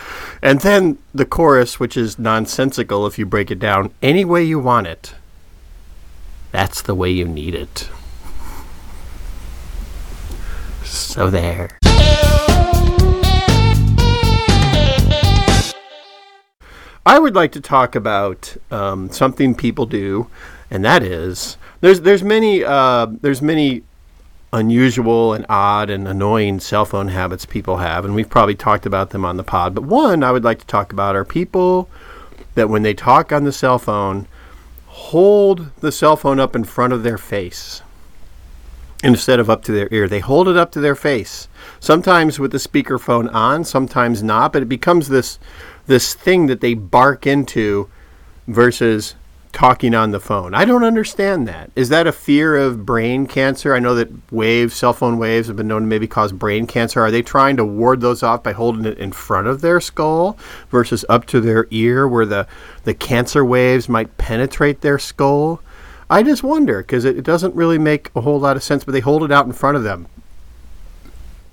And 0.42 0.60
then 0.62 0.98
the 1.14 1.26
chorus, 1.26 1.80
which 1.80 1.96
is 1.96 2.18
nonsensical 2.18 3.06
if 3.06 3.20
you 3.20 3.26
break 3.28 3.52
it 3.52 3.60
down, 3.60 3.94
any 4.02 4.26
way 4.26 4.44
you 4.44 4.58
want 4.58 4.88
it, 4.88 5.14
that's 6.52 6.82
the 6.82 6.96
way 6.96 7.12
you 7.12 7.28
need 7.28 7.54
it. 7.54 7.90
So 10.84 11.30
there. 11.30 11.78
I 17.06 17.20
would 17.20 17.36
like 17.36 17.52
to 17.52 17.62
talk 17.62 17.96
about 17.96 18.58
um, 18.72 19.10
something 19.12 19.54
people 19.54 19.86
do, 19.86 20.28
and 20.70 20.84
that 20.84 21.04
is 21.04 21.58
there's 21.82 22.02
there's 22.02 22.24
many 22.24 22.64
uh, 22.64 23.08
there's 23.22 23.42
many 23.42 23.84
unusual 24.54 25.34
and 25.34 25.46
odd 25.48 25.90
and 25.90 26.08
annoying 26.08 26.60
cell 26.60 26.86
phone 26.86 27.08
habits 27.08 27.46
people 27.46 27.78
have, 27.78 28.04
and 28.04 28.16
we've 28.16 28.30
probably 28.30 28.56
talked 28.56 28.86
about 28.86 29.12
them 29.12 29.24
on 29.24 29.38
the 29.38 29.44
pod. 29.44 29.74
But 29.74 29.86
one 29.86 30.24
I 30.24 30.32
would 30.32 30.44
like 30.44 30.60
to 30.60 30.66
talk 30.66 30.92
about 30.92 31.16
are 31.16 31.26
people 31.26 31.90
that 32.56 32.70
when 32.70 32.84
they 32.84 32.94
talk 32.94 33.32
on 33.32 33.44
the 33.44 33.52
cell 33.52 33.80
phone, 33.80 34.28
hold 34.88 35.72
the 35.80 35.92
cell 35.92 36.18
phone 36.18 36.40
up 36.40 36.56
in 36.56 36.64
front 36.64 36.94
of 36.94 37.04
their 37.04 37.18
face 37.18 37.82
instead 39.04 39.40
of 39.40 39.50
up 39.50 39.64
to 39.64 39.72
their 39.72 39.88
ear. 39.92 40.08
They 40.08 40.20
hold 40.20 40.48
it 40.48 40.58
up 40.58 40.72
to 40.74 40.80
their 40.80 40.96
face. 40.96 41.48
Sometimes 41.80 42.40
with 42.40 42.52
the 42.52 42.58
speakerphone 42.58 43.34
on, 43.34 43.64
sometimes 43.64 44.22
not, 44.22 44.54
but 44.54 44.62
it 44.62 44.70
becomes 44.70 45.10
this 45.10 45.40
this 45.88 46.14
thing 46.14 46.46
that 46.46 46.62
they 46.62 46.74
bark 46.74 47.26
into 47.26 47.90
versus 48.48 49.16
talking 49.52 49.94
on 49.94 50.12
the 50.12 50.20
phone. 50.20 50.54
I 50.54 50.66
don't 50.66 50.84
understand 50.84 51.48
that. 51.48 51.72
Is 51.76 51.90
that 51.90 52.08
a 52.08 52.12
fear 52.12 52.56
of 52.58 52.86
brain 52.86 53.28
cancer? 53.28 53.74
I 53.76 53.80
know 53.80 53.96
that 53.96 54.10
waves, 54.32 54.74
cell 54.74 54.94
phone 54.94 55.18
waves, 55.18 55.48
have 55.48 55.58
been 55.58 55.68
known 55.68 55.82
to 55.82 55.88
maybe 55.88 56.08
cause 56.08 56.32
brain 56.32 56.68
cancer. 56.68 57.02
Are 57.02 57.12
they 57.12 57.22
trying 57.22 57.58
to 57.58 57.66
ward 57.66 58.02
those 58.02 58.24
off 58.24 58.44
by 58.44 58.54
holding 58.54 58.86
it 58.86 58.98
in 58.98 59.12
front 59.12 59.48
of 59.48 59.62
their 59.62 59.80
skull 59.80 60.38
versus 60.70 61.06
up 61.10 61.26
to 61.28 61.42
their 61.42 61.68
ear 61.72 62.08
where 62.08 62.26
the, 62.26 62.48
the 62.84 62.94
cancer 62.94 63.44
waves 63.46 63.88
might 63.90 64.18
penetrate 64.18 64.82
their 64.82 64.98
skull? 65.00 65.62
I 66.10 66.24
just 66.24 66.44
wonder 66.44 66.82
because 66.82 67.06
it, 67.06 67.18
it 67.18 67.24
doesn't 67.24 67.56
really 67.56 67.78
make 67.78 68.12
a 68.16 68.22
whole 68.22 68.40
lot 68.40 68.58
of 68.58 68.64
sense, 68.64 68.84
but 68.84 68.92
they 68.92 69.00
hold 69.00 69.24
it 69.24 69.32
out 69.32 69.46
in 69.46 69.54
front 69.54 69.78
of 69.78 69.84
them 69.84 70.08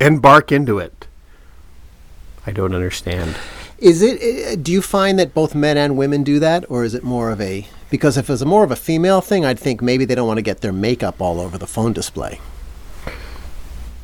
and 0.01 0.23
bark 0.23 0.51
into 0.51 0.79
it. 0.79 1.07
I 2.47 2.51
don't 2.53 2.75
understand. 2.75 3.37
Is 3.79 4.03
it? 4.03 4.21
uh, 4.23 4.57
Do 4.61 4.73
you 4.73 4.83
find 4.83 5.19
that 5.19 5.35
both 5.35 5.55
men 5.55 5.77
and 5.77 5.97
women 5.97 6.25
do 6.25 6.39
that, 6.41 6.65
or 6.69 6.83
is 6.83 6.95
it 6.95 7.05
more 7.05 7.31
of 7.31 7.41
a? 7.41 7.67
Because 7.91 8.17
if 8.17 8.29
it 8.29 8.33
was 8.33 8.45
more 8.45 8.65
of 8.65 8.71
a 8.71 8.77
female 8.77 9.21
thing, 9.21 9.45
I'd 9.45 9.59
think 9.59 9.81
maybe 9.81 10.05
they 10.05 10.15
don't 10.15 10.29
want 10.29 10.39
to 10.39 10.43
get 10.43 10.61
their 10.61 10.73
makeup 10.73 11.21
all 11.21 11.41
over 11.41 11.57
the 11.57 11.67
phone 11.67 11.93
display. 11.93 12.41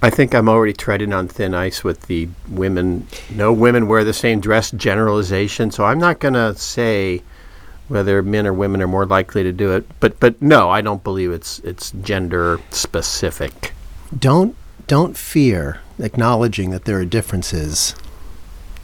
I 0.03 0.11
think 0.11 0.35
I'm 0.35 0.49
already 0.51 0.75
treading 0.75 1.13
on 1.15 1.29
thin 1.29 1.55
ice 1.55 1.83
with 1.83 2.03
the 2.03 2.29
women. 2.49 3.07
No 3.31 3.53
women 3.53 3.89
wear 3.89 4.05
the 4.05 4.13
same 4.13 4.41
dress 4.41 4.71
generalization, 4.71 5.71
so 5.71 5.85
I'm 5.85 5.99
not 5.99 6.19
going 6.19 6.35
to 6.35 6.55
say 6.57 7.23
whether 7.89 8.23
men 8.23 8.47
or 8.47 8.53
women 8.53 8.83
are 8.83 8.87
more 8.87 9.07
likely 9.07 9.43
to 9.43 9.53
do 9.53 9.73
it. 9.73 9.87
But 10.01 10.21
but 10.21 10.41
no, 10.43 10.71
I 10.71 10.81
don't 10.81 11.03
believe 11.03 11.33
it's 11.33 11.59
it's 11.61 11.91
gender 11.91 12.61
specific. 12.71 13.73
Don't 14.17 14.55
don't 14.87 15.17
fear 15.17 15.81
acknowledging 15.99 16.71
that 16.71 16.85
there 16.85 16.99
are 16.99 17.05
differences 17.05 17.95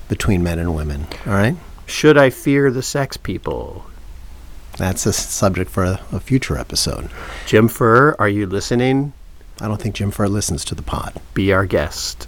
between 0.08 0.42
men 0.42 0.58
and 0.58 0.74
women. 0.74 1.06
All 1.26 1.34
right, 1.34 1.56
Should 1.86 2.16
I 2.16 2.30
fear 2.30 2.70
the 2.70 2.82
sex 2.82 3.16
people? 3.16 3.84
That's 4.76 5.06
a 5.06 5.12
subject 5.12 5.70
for 5.70 5.84
a, 5.84 6.00
a 6.12 6.20
future 6.20 6.56
episode. 6.56 7.10
Jim 7.46 7.68
Furr, 7.68 8.16
are 8.18 8.28
you 8.28 8.46
listening? 8.46 9.12
I 9.60 9.68
don't 9.68 9.80
think 9.80 9.94
Jim 9.94 10.10
Fur 10.10 10.26
listens 10.26 10.64
to 10.66 10.74
the 10.74 10.82
pod. 10.82 11.14
Be 11.34 11.52
our 11.52 11.66
guest. 11.66 12.26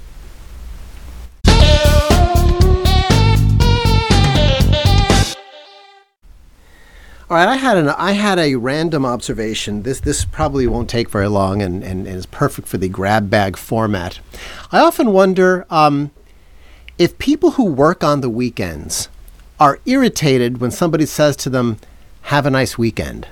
All 7.33 7.39
right, 7.39 7.49
I 7.49 7.57
had 7.57 7.79
an 7.79 7.89
I 7.89 8.13
had 8.13 8.39
a 8.39 8.57
random 8.57 9.07
observation. 9.07 9.85
This 9.85 10.01
this 10.01 10.27
probably 10.27 10.67
won't 10.67 10.91
take 10.91 11.09
very 11.09 11.29
long 11.29 11.63
and, 11.63 11.83
and, 11.83 12.07
and 12.07 12.15
is 12.19 12.27
perfect 12.27 12.69
for 12.69 12.77
the 12.77 12.91
grab 12.91 13.31
bag 13.31 13.57
format. 13.57 14.21
I 14.71 14.81
often 14.81 15.15
wonder 15.15 15.65
um, 15.71 16.11
if 16.99 17.17
people 17.17 17.53
who 17.53 17.65
work 17.65 18.05
on 18.05 18.21
the 18.21 18.29
weekends 18.29 19.09
are 19.59 19.81
irritated 19.87 20.61
when 20.61 20.71
somebody 20.71 21.07
says 21.07 21.35
to 21.37 21.49
them, 21.49 21.79
"Have 22.23 22.47
a 22.47 22.50
nice 22.50 22.76
weekend." 22.76 23.29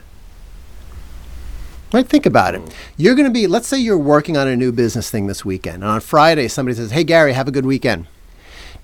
Right, 1.92 2.06
think 2.06 2.24
about 2.24 2.54
it. 2.54 2.62
You're 2.96 3.16
going 3.16 3.26
to 3.26 3.32
be, 3.32 3.48
let's 3.48 3.66
say 3.66 3.78
you're 3.78 3.98
working 3.98 4.36
on 4.36 4.46
a 4.46 4.56
new 4.56 4.70
business 4.70 5.10
thing 5.10 5.26
this 5.26 5.44
weekend, 5.44 5.82
and 5.82 5.90
on 5.90 6.00
Friday 6.00 6.48
somebody 6.48 6.76
says, 6.76 6.92
"Hey 6.92 7.04
Gary, 7.04 7.32
have 7.32 7.48
a 7.48 7.52
good 7.52 7.66
weekend." 7.66 8.06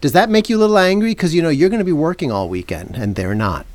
Does 0.00 0.12
that 0.12 0.28
make 0.28 0.48
you 0.48 0.58
a 0.58 0.60
little 0.60 0.78
angry 0.78 1.12
because 1.12 1.34
you 1.34 1.42
know 1.42 1.48
you're 1.48 1.70
going 1.70 1.78
to 1.78 1.84
be 1.84 1.92
working 1.92 2.30
all 2.30 2.48
weekend 2.48 2.96
and 2.96 3.14
they're 3.14 3.34
not? 3.34 3.66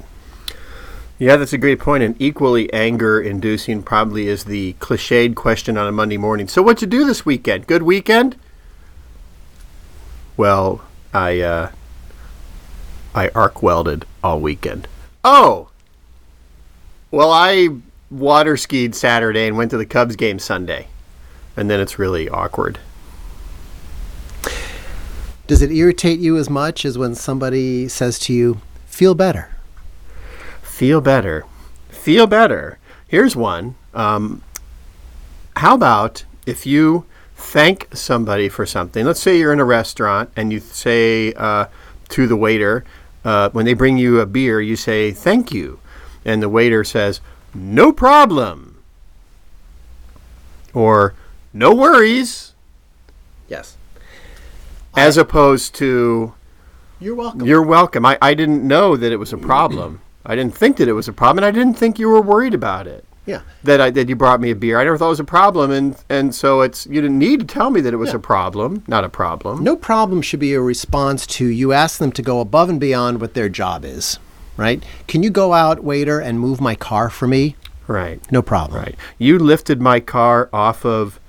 Yeah, 1.17 1.35
that's 1.35 1.53
a 1.53 1.57
great 1.57 1.79
point. 1.79 2.03
And 2.03 2.15
equally 2.19 2.71
anger 2.73 3.21
inducing 3.21 3.83
probably 3.83 4.27
is 4.27 4.45
the 4.45 4.73
cliched 4.79 5.35
question 5.35 5.77
on 5.77 5.87
a 5.87 5.91
Monday 5.91 6.17
morning. 6.17 6.47
So, 6.47 6.61
what'd 6.61 6.81
you 6.81 6.87
do 6.87 7.05
this 7.05 7.25
weekend? 7.25 7.67
Good 7.67 7.83
weekend? 7.83 8.35
Well, 10.35 10.81
I, 11.13 11.41
uh, 11.41 11.71
I 13.13 13.29
arc 13.29 13.61
welded 13.61 14.05
all 14.23 14.39
weekend. 14.39 14.87
Oh! 15.23 15.69
Well, 17.11 17.31
I 17.31 17.67
water 18.09 18.55
skied 18.55 18.95
Saturday 18.95 19.47
and 19.47 19.57
went 19.57 19.71
to 19.71 19.77
the 19.77 19.85
Cubs 19.85 20.15
game 20.15 20.39
Sunday. 20.39 20.87
And 21.57 21.69
then 21.69 21.81
it's 21.81 21.99
really 21.99 22.29
awkward. 22.29 22.79
Does 25.47 25.61
it 25.61 25.71
irritate 25.71 26.19
you 26.19 26.37
as 26.37 26.49
much 26.49 26.85
as 26.85 26.97
when 26.97 27.13
somebody 27.13 27.89
says 27.89 28.17
to 28.19 28.33
you, 28.33 28.61
feel 28.85 29.13
better? 29.13 29.49
Feel 30.61 31.01
better. 31.01 31.45
Feel 31.89 32.25
better. 32.27 32.79
Here's 33.07 33.35
one. 33.35 33.75
Um, 33.93 34.41
how 35.57 35.75
about 35.75 36.23
if 36.45 36.65
you 36.65 37.05
thank 37.35 37.93
somebody 37.93 38.47
for 38.47 38.65
something? 38.65 39.05
Let's 39.05 39.19
say 39.19 39.37
you're 39.37 39.51
in 39.51 39.59
a 39.59 39.65
restaurant 39.65 40.29
and 40.37 40.53
you 40.53 40.61
say 40.61 41.33
uh, 41.33 41.65
to 42.09 42.27
the 42.27 42.37
waiter, 42.37 42.85
uh, 43.25 43.49
when 43.49 43.65
they 43.65 43.73
bring 43.73 43.97
you 43.97 44.21
a 44.21 44.25
beer, 44.25 44.61
you 44.61 44.77
say, 44.77 45.11
thank 45.11 45.51
you. 45.51 45.79
And 46.25 46.41
the 46.41 46.49
waiter 46.49 46.83
says, 46.83 47.19
no 47.53 47.91
problem. 47.91 48.83
Or, 50.73 51.13
no 51.53 51.73
worries. 51.73 52.53
Yes. 53.49 53.77
As 54.95 55.17
opposed 55.17 55.75
to, 55.75 56.33
You're 56.99 57.15
welcome. 57.15 57.45
You're 57.47 57.63
welcome. 57.63 58.05
I, 58.05 58.17
I 58.21 58.33
didn't 58.33 58.65
know 58.65 58.95
that 58.95 59.11
it 59.11 59.17
was 59.17 59.33
a 59.33 59.37
problem. 59.37 60.01
I 60.25 60.35
didn't 60.35 60.55
think 60.55 60.77
that 60.77 60.87
it 60.87 60.93
was 60.93 61.07
a 61.07 61.13
problem, 61.13 61.43
and 61.43 61.45
I 61.45 61.51
didn't 61.57 61.77
think 61.77 61.97
you 61.97 62.07
were 62.07 62.21
worried 62.21 62.53
about 62.53 62.85
it. 62.87 63.03
yeah. 63.25 63.41
That 63.63 63.81
I 63.81 63.89
that 63.89 64.07
you 64.07 64.15
brought 64.15 64.39
me 64.39 64.51
a 64.51 64.55
beer. 64.55 64.79
I 64.79 64.83
never 64.83 64.97
thought 64.97 65.07
it 65.07 65.09
was 65.09 65.19
a 65.19 65.23
problem, 65.23 65.71
and 65.71 65.95
and 66.09 66.33
so 66.35 66.61
it's 66.61 66.85
you 66.85 67.01
didn't 67.01 67.17
need 67.17 67.39
to 67.39 67.45
tell 67.45 67.71
me 67.71 67.81
that 67.81 67.91
it 67.93 67.97
was 67.97 68.09
Yeah. 68.09 68.17
a 68.17 68.19
problem, 68.19 68.83
not 68.87 69.03
a 69.03 69.09
problem. 69.09 69.63
No 69.63 69.75
problem 69.75 70.21
should 70.21 70.39
be 70.39 70.53
a 70.53 70.61
response 70.61 71.25
to 71.37 71.47
you 71.47 71.73
ask 71.73 71.97
them 71.97 72.11
to 72.11 72.21
go 72.21 72.39
above 72.39 72.69
and 72.69 72.79
beyond 72.79 73.19
what 73.19 73.33
their 73.33 73.49
job 73.49 73.83
is, 73.83 74.19
right? 74.61 74.83
Can 75.07 75.23
you 75.23 75.29
go 75.29 75.53
out, 75.53 75.83
waiter, 75.83 76.19
and 76.19 76.39
move 76.39 76.61
my 76.61 76.75
car 76.75 77.09
for 77.09 77.27
me? 77.27 77.55
Right, 77.87 78.21
No 78.31 78.41
problem. 78.41 78.79
right. 78.81 78.95
You 79.17 79.37
lifted 79.39 79.81
my 79.81 79.99
car 79.99 80.49
off 80.53 80.85
of 80.85 81.19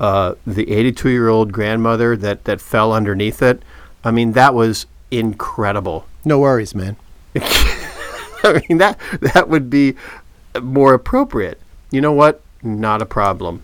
uh, 0.00 0.34
the 0.46 0.70
82 0.72 1.08
year 1.10 1.28
old 1.28 1.52
grandmother 1.52 2.16
that 2.16 2.44
that 2.44 2.60
fell 2.60 2.92
underneath 2.92 3.42
it. 3.42 3.62
I 4.02 4.10
mean, 4.10 4.32
that 4.32 4.54
was 4.54 4.86
incredible. 5.10 6.06
No 6.24 6.38
worries, 6.40 6.74
man. 6.74 6.96
I 7.36 8.62
mean 8.68 8.78
that 8.78 8.98
that 9.20 9.48
would 9.48 9.68
be 9.70 9.94
more 10.60 10.94
appropriate. 10.94 11.60
You 11.90 12.00
know 12.00 12.12
what? 12.12 12.40
Not 12.62 13.02
a 13.02 13.06
problem. 13.06 13.62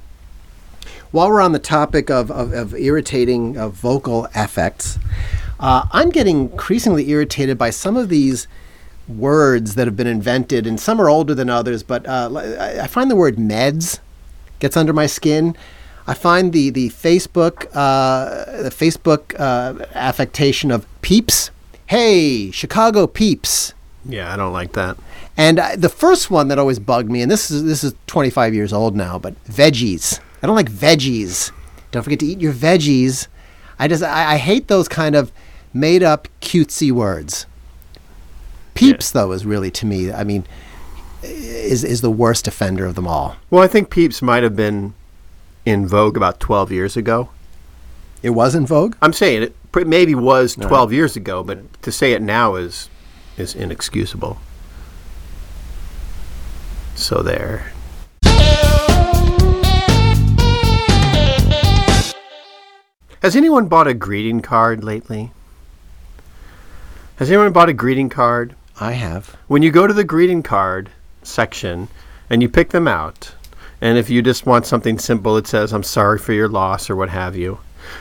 While 1.11 1.29
we're 1.29 1.41
on 1.41 1.53
the 1.53 1.59
topic 1.61 2.11
of, 2.11 2.31
of, 2.31 2.53
of 2.53 2.75
irritating 2.75 3.57
uh, 3.57 3.69
vocal 3.69 4.27
affects, 4.35 4.99
uh, 5.61 5.87
I'm 5.93 6.11
getting 6.11 6.51
increasingly 6.51 7.09
irritated 7.11 7.57
by 7.57 7.71
some 7.71 7.97
of 7.97 8.09
these 8.09 8.49
words 9.09 9.75
that 9.75 9.87
have 9.87 9.97
been 9.97 10.07
invented, 10.07 10.67
and 10.67 10.79
some 10.81 11.01
are 11.01 11.09
older 11.09 11.35
than 11.35 11.51
others, 11.51 11.83
but 11.83 12.07
uh, 12.07 12.31
I 12.81 12.87
find 12.87 13.11
the 13.11 13.17
word 13.17 13.37
meds 13.37 14.01
gets 14.59 14.77
under 14.77 14.93
my 14.93 15.07
skin. 15.07 15.57
I 16.07 16.15
find 16.15 16.53
the 16.53 16.71
the 16.71 16.89
Facebook 16.91 17.69
uh, 17.75 18.63
the 18.63 18.71
Facebook 18.71 19.39
uh, 19.39 19.85
affectation 19.95 20.71
of 20.71 20.87
peeps. 21.03 21.51
Hey, 21.87 22.51
Chicago 22.51 23.07
peeps. 23.07 23.75
Yeah, 24.07 24.33
I 24.33 24.37
don't 24.37 24.53
like 24.53 24.73
that. 24.73 24.97
And 25.37 25.59
the 25.77 25.89
first 25.89 26.31
one 26.31 26.49
that 26.49 26.59
always 26.59 26.79
bugged 26.79 27.11
me, 27.11 27.23
and 27.23 27.31
this 27.31 27.51
is 27.51 27.65
this 27.65 27.83
is 27.83 27.95
25 28.07 28.55
years 28.55 28.73
old 28.73 28.95
now, 28.95 29.19
but 29.19 29.43
veggies. 29.45 30.21
I 30.43 30.47
don't 30.47 30.57
like 30.57 30.71
veggies. 30.71 31.53
Don't 31.91 32.03
forget 32.03 32.21
to 32.21 32.27
eat 32.27 32.41
your 32.41 32.53
veggies. 32.53 33.29
I 33.79 33.89
just 33.89 34.03
I, 34.03 34.35
I 34.35 34.37
hate 34.37 34.69
those 34.69 34.89
kind 34.89 35.15
of 35.15 35.33
made 35.73 36.03
up 36.03 36.29
cutesy 36.41 36.93
words. 36.93 37.47
Peeps 38.75 39.11
though 39.11 39.33
is 39.33 39.47
really 39.47 39.71
to 39.73 39.87
me, 39.87 40.13
I 40.13 40.25
mean, 40.25 40.45
is 41.23 41.85
is 41.85 42.01
the 42.01 42.11
worst 42.11 42.47
offender 42.47 42.87
of 42.87 42.95
them 42.95 43.07
all. 43.07 43.37
Well, 43.51 43.63
I 43.63 43.67
think 43.69 43.91
Peeps 43.91 44.21
might 44.21 44.43
have 44.43 44.57
been 44.57 44.95
in 45.65 45.87
vogue 45.87 46.17
about 46.17 46.41
12 46.41 46.73
years 46.73 46.97
ago. 46.97 47.31
It 48.23 48.31
was 48.31 48.55
in 48.55 48.67
vogue. 48.67 48.97
I'm 49.01 49.13
saying 49.13 49.43
it 49.43 49.73
pr- 49.73 49.85
maybe 49.85 50.15
was 50.15 50.57
12 50.57 50.93
years 50.93 51.17
ago, 51.17 51.43
but 51.43 51.83
to 51.83 51.93
say 51.93 52.13
it 52.13 52.23
now 52.23 52.55
is 52.55 52.89
is 53.37 53.55
inexcusable. 53.55 54.39
So 56.95 57.23
there. 57.23 57.73
Has 63.23 63.35
anyone 63.35 63.69
bought 63.69 63.87
a 63.87 63.95
greeting 63.95 64.43
card 64.43 64.85
lately? 64.85 65.33
Has 67.17 67.31
anyone 67.31 67.53
bought 67.53 67.71
a 67.71 67.73
greeting 67.73 68.11
card? 68.11 68.55
I 68.81 68.93
have. 68.93 69.37
when 69.47 69.63
you 69.63 69.71
go 69.71 69.87
to 69.87 69.95
the 69.95 70.05
greeting 70.05 70.43
card 70.43 70.91
section 71.23 71.89
and 72.29 72.43
you 72.43 72.49
pick 72.49 72.71
them 72.71 72.89
out, 72.89 73.35
and 73.81 73.99
if 73.99 74.11
you 74.11 74.23
just 74.23 74.47
want 74.47 74.67
something 74.67 74.99
simple 74.99 75.35
that 75.37 75.47
says, 75.47 75.73
I'm 75.73 75.83
sorry 75.83 76.19
for 76.19 76.33
your 76.33 76.49
loss 76.49 76.91
or 76.91 76.97
what 76.97 77.11
have 77.11 77.37
you, 77.37 77.59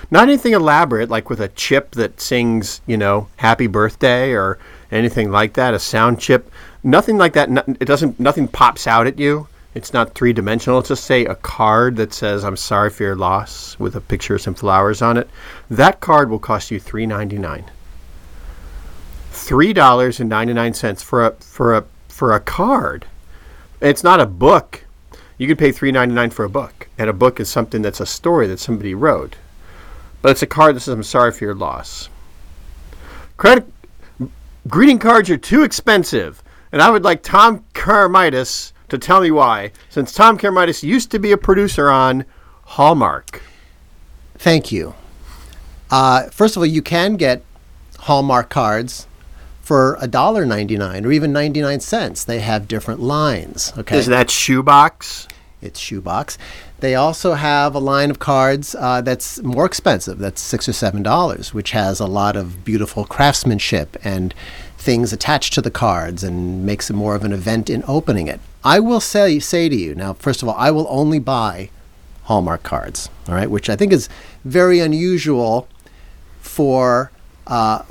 not 0.10 0.24
anything 0.24 0.54
elaborate 0.54 1.10
like 1.10 1.30
with 1.30 1.42
a 1.42 1.50
chip 1.50 1.92
that 1.92 2.22
sings, 2.22 2.82
you 2.88 2.98
know, 2.98 3.28
happy 3.36 3.68
birthday 3.68 4.32
or 4.32 4.58
anything 4.92 5.30
like 5.30 5.54
that, 5.54 5.74
a 5.74 5.80
sound 5.80 6.20
chip, 6.20 6.52
nothing 6.84 7.18
like 7.18 7.34
that. 7.34 7.50
It 7.80 7.86
doesn't, 7.86 8.20
nothing 8.20 8.48
pops 8.48 8.88
out 8.88 9.08
at 9.08 9.20
you. 9.20 9.48
It's 9.76 9.92
not 9.92 10.14
three 10.14 10.34
dimensional. 10.34 10.80
It's 10.80 10.90
just 10.90 11.04
say 11.06 11.26
a 11.26 11.36
card 11.36 11.98
that 11.98 12.14
says, 12.14 12.44
I'm 12.44 12.58
sorry 12.58 12.90
for 12.90 13.04
your 13.04 13.16
loss 13.16 13.78
with 13.80 13.96
a 13.96 14.02
picture 14.02 14.36
of 14.36 14.42
some 14.42 14.54
flowers 14.54 15.02
on 15.02 15.18
it. 15.18 15.30
That 15.70 16.00
card 16.00 16.30
will 16.30 16.40
cost 16.40 16.72
you 16.72 16.80
three 16.80 17.06
ninety 17.06 17.38
nine 17.38 17.66
three 19.44 19.74
dollars 19.74 20.20
and 20.20 20.30
ninety 20.30 20.54
nine 20.54 20.74
cents 20.74 21.04
for 21.04 21.26
a 21.26 21.32
for 21.34 21.76
a 21.76 21.84
for 22.08 22.34
a 22.34 22.40
card. 22.40 23.06
It's 23.82 24.04
not 24.04 24.22
a 24.22 24.26
book. 24.26 24.86
You 25.38 25.48
could 25.48 25.60
pay 25.60 25.72
three 25.72 25.92
ninety 25.92 26.16
nine 26.16 26.30
for 26.30 26.46
a 26.46 26.50
book, 26.50 26.88
and 26.98 27.10
a 27.10 27.14
book 27.14 27.40
is 27.40 27.50
something 27.50 27.82
that's 27.82 28.00
a 28.00 28.06
story 28.06 28.48
that 28.48 28.60
somebody 28.60 28.96
wrote. 28.96 29.36
But 30.22 30.32
it's 30.32 30.42
a 30.42 30.48
card 30.48 30.76
that 30.76 30.80
says, 30.80 30.94
"I'm 30.94 31.04
sorry 31.04 31.32
for 31.32 31.44
your 31.44 31.56
loss." 31.56 32.10
Credit 33.36 33.66
greeting 34.70 35.00
cards 35.00 35.30
are 35.30 35.38
too 35.38 35.64
expensive, 35.64 36.42
and 36.72 36.82
I 36.82 36.90
would 36.90 37.04
like 37.04 37.22
Tom 37.22 37.66
Karamitis 37.74 38.72
to 38.88 38.98
tell 38.98 39.20
me 39.20 39.32
why, 39.32 39.72
since 39.90 40.14
Tom 40.14 40.38
Karamitis 40.38 40.84
used 40.84 41.12
to 41.12 41.20
be 41.20 41.34
a 41.34 41.38
producer 41.38 41.90
on 41.90 42.24
Hallmark. 42.64 43.42
Thank 44.38 44.72
you. 44.72 44.96
Uh, 45.92 46.30
first 46.30 46.56
of 46.56 46.62
all, 46.62 46.66
you 46.66 46.82
can 46.82 47.18
get 47.18 47.44
Hallmark 48.00 48.50
cards 48.50 49.08
for 49.64 49.98
$1.99 50.02 51.06
or 51.06 51.12
even 51.12 51.32
99 51.34 51.80
cents. 51.80 52.24
They 52.24 52.42
have 52.42 52.68
different 52.68 53.00
lines. 53.00 53.74
Okay. 53.78 53.98
Is 53.98 54.08
that 54.08 54.30
shoebox? 54.30 55.28
It's 55.62 55.80
shoebox. 55.80 56.38
They 56.82 56.96
also 56.96 57.36
have 57.36 57.74
a 57.74 57.80
line 57.80 58.12
of 58.12 58.20
cards 58.20 58.76
uh, 58.78 59.00
that's 59.00 59.42
more 59.42 59.66
expensive. 59.66 60.20
That's 60.20 60.42
six 60.42 60.68
or 60.68 60.74
seven 60.74 61.02
dollars, 61.02 61.54
which 61.54 61.72
has 61.72 62.02
a 62.02 62.06
lot 62.06 62.36
of 62.36 62.66
beautiful 62.66 63.06
craftsmanship 63.06 63.96
and 64.04 64.34
things 64.78 65.14
attached 65.14 65.54
to 65.54 65.62
the 65.62 65.72
cards 65.72 66.26
and 66.26 66.66
makes 66.66 66.90
it 66.90 66.94
more 66.94 67.16
of 67.16 67.24
an 67.24 67.32
event 67.32 67.70
in 67.70 67.86
opening 67.88 68.28
it. 68.28 68.42
I 68.66 68.82
will 68.82 69.00
say 69.00 69.40
say 69.40 69.70
to 69.70 69.76
you 69.76 69.96
now. 69.96 70.12
First 70.12 70.44
of 70.44 70.50
all, 70.50 70.56
I 70.58 70.72
will 70.72 70.88
only 70.90 71.20
buy 71.20 71.70
Hallmark 72.24 72.64
cards. 72.64 73.10
All 73.30 73.36
right, 73.36 73.50
which 73.50 73.70
I 73.70 73.78
think 73.78 73.94
is 73.94 74.10
very 74.44 74.80
unusual 74.80 75.70
for 76.42 77.12
uh, 77.48 77.84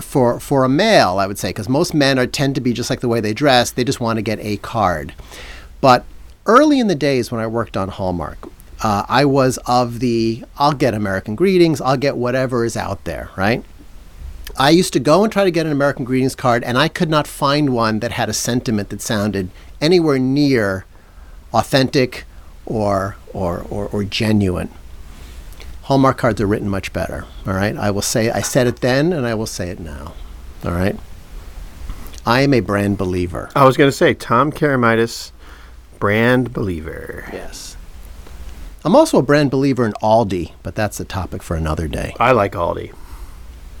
for 0.00 0.40
for 0.40 0.64
a 0.64 0.68
male, 0.68 1.18
I 1.18 1.26
would 1.26 1.38
say, 1.38 1.50
because 1.50 1.68
most 1.68 1.94
men 1.94 2.18
are 2.18 2.26
tend 2.26 2.54
to 2.54 2.60
be 2.60 2.72
just 2.72 2.90
like 2.90 3.00
the 3.00 3.08
way 3.08 3.20
they 3.20 3.34
dress. 3.34 3.70
They 3.70 3.84
just 3.84 4.00
want 4.00 4.18
to 4.18 4.22
get 4.22 4.38
a 4.40 4.56
card. 4.58 5.14
But 5.80 6.04
early 6.46 6.80
in 6.80 6.86
the 6.88 6.94
days 6.94 7.30
when 7.30 7.40
I 7.40 7.46
worked 7.46 7.76
on 7.76 7.88
Hallmark, 7.88 8.48
uh, 8.82 9.04
I 9.08 9.24
was 9.24 9.58
of 9.66 10.00
the 10.00 10.44
I'll 10.58 10.72
get 10.72 10.94
American 10.94 11.34
Greetings, 11.34 11.80
I'll 11.80 11.96
get 11.96 12.16
whatever 12.16 12.64
is 12.64 12.76
out 12.76 13.04
there, 13.04 13.30
right? 13.36 13.64
I 14.58 14.70
used 14.70 14.92
to 14.94 15.00
go 15.00 15.22
and 15.22 15.32
try 15.32 15.44
to 15.44 15.50
get 15.50 15.66
an 15.66 15.72
American 15.72 16.04
Greetings 16.04 16.34
card, 16.34 16.64
and 16.64 16.76
I 16.76 16.88
could 16.88 17.08
not 17.08 17.26
find 17.26 17.72
one 17.72 18.00
that 18.00 18.12
had 18.12 18.28
a 18.28 18.34
sentiment 18.34 18.88
that 18.90 19.00
sounded 19.00 19.50
anywhere 19.80 20.18
near 20.18 20.84
authentic 21.52 22.24
or 22.66 23.16
or 23.32 23.66
or, 23.70 23.86
or 23.86 24.04
genuine. 24.04 24.70
Hallmark 25.90 26.18
cards 26.18 26.40
are 26.40 26.46
written 26.46 26.68
much 26.68 26.92
better. 26.92 27.24
All 27.48 27.52
right. 27.52 27.76
I 27.76 27.90
will 27.90 28.00
say 28.00 28.30
I 28.30 28.42
said 28.42 28.68
it 28.68 28.76
then 28.76 29.12
and 29.12 29.26
I 29.26 29.34
will 29.34 29.44
say 29.48 29.70
it 29.70 29.80
now. 29.80 30.14
All 30.64 30.70
right. 30.70 30.96
I 32.24 32.42
am 32.42 32.54
a 32.54 32.60
brand 32.60 32.96
believer. 32.96 33.50
I 33.56 33.64
was 33.64 33.76
going 33.76 33.88
to 33.90 33.96
say 33.96 34.14
Tom 34.14 34.52
Karamitis, 34.52 35.32
brand 35.98 36.52
believer. 36.52 37.24
Yes. 37.32 37.76
I'm 38.84 38.94
also 38.94 39.18
a 39.18 39.22
brand 39.22 39.50
believer 39.50 39.84
in 39.84 39.92
Aldi, 39.94 40.52
but 40.62 40.76
that's 40.76 41.00
a 41.00 41.04
topic 41.04 41.42
for 41.42 41.56
another 41.56 41.88
day. 41.88 42.14
I 42.20 42.30
like 42.30 42.52
Aldi. 42.52 42.94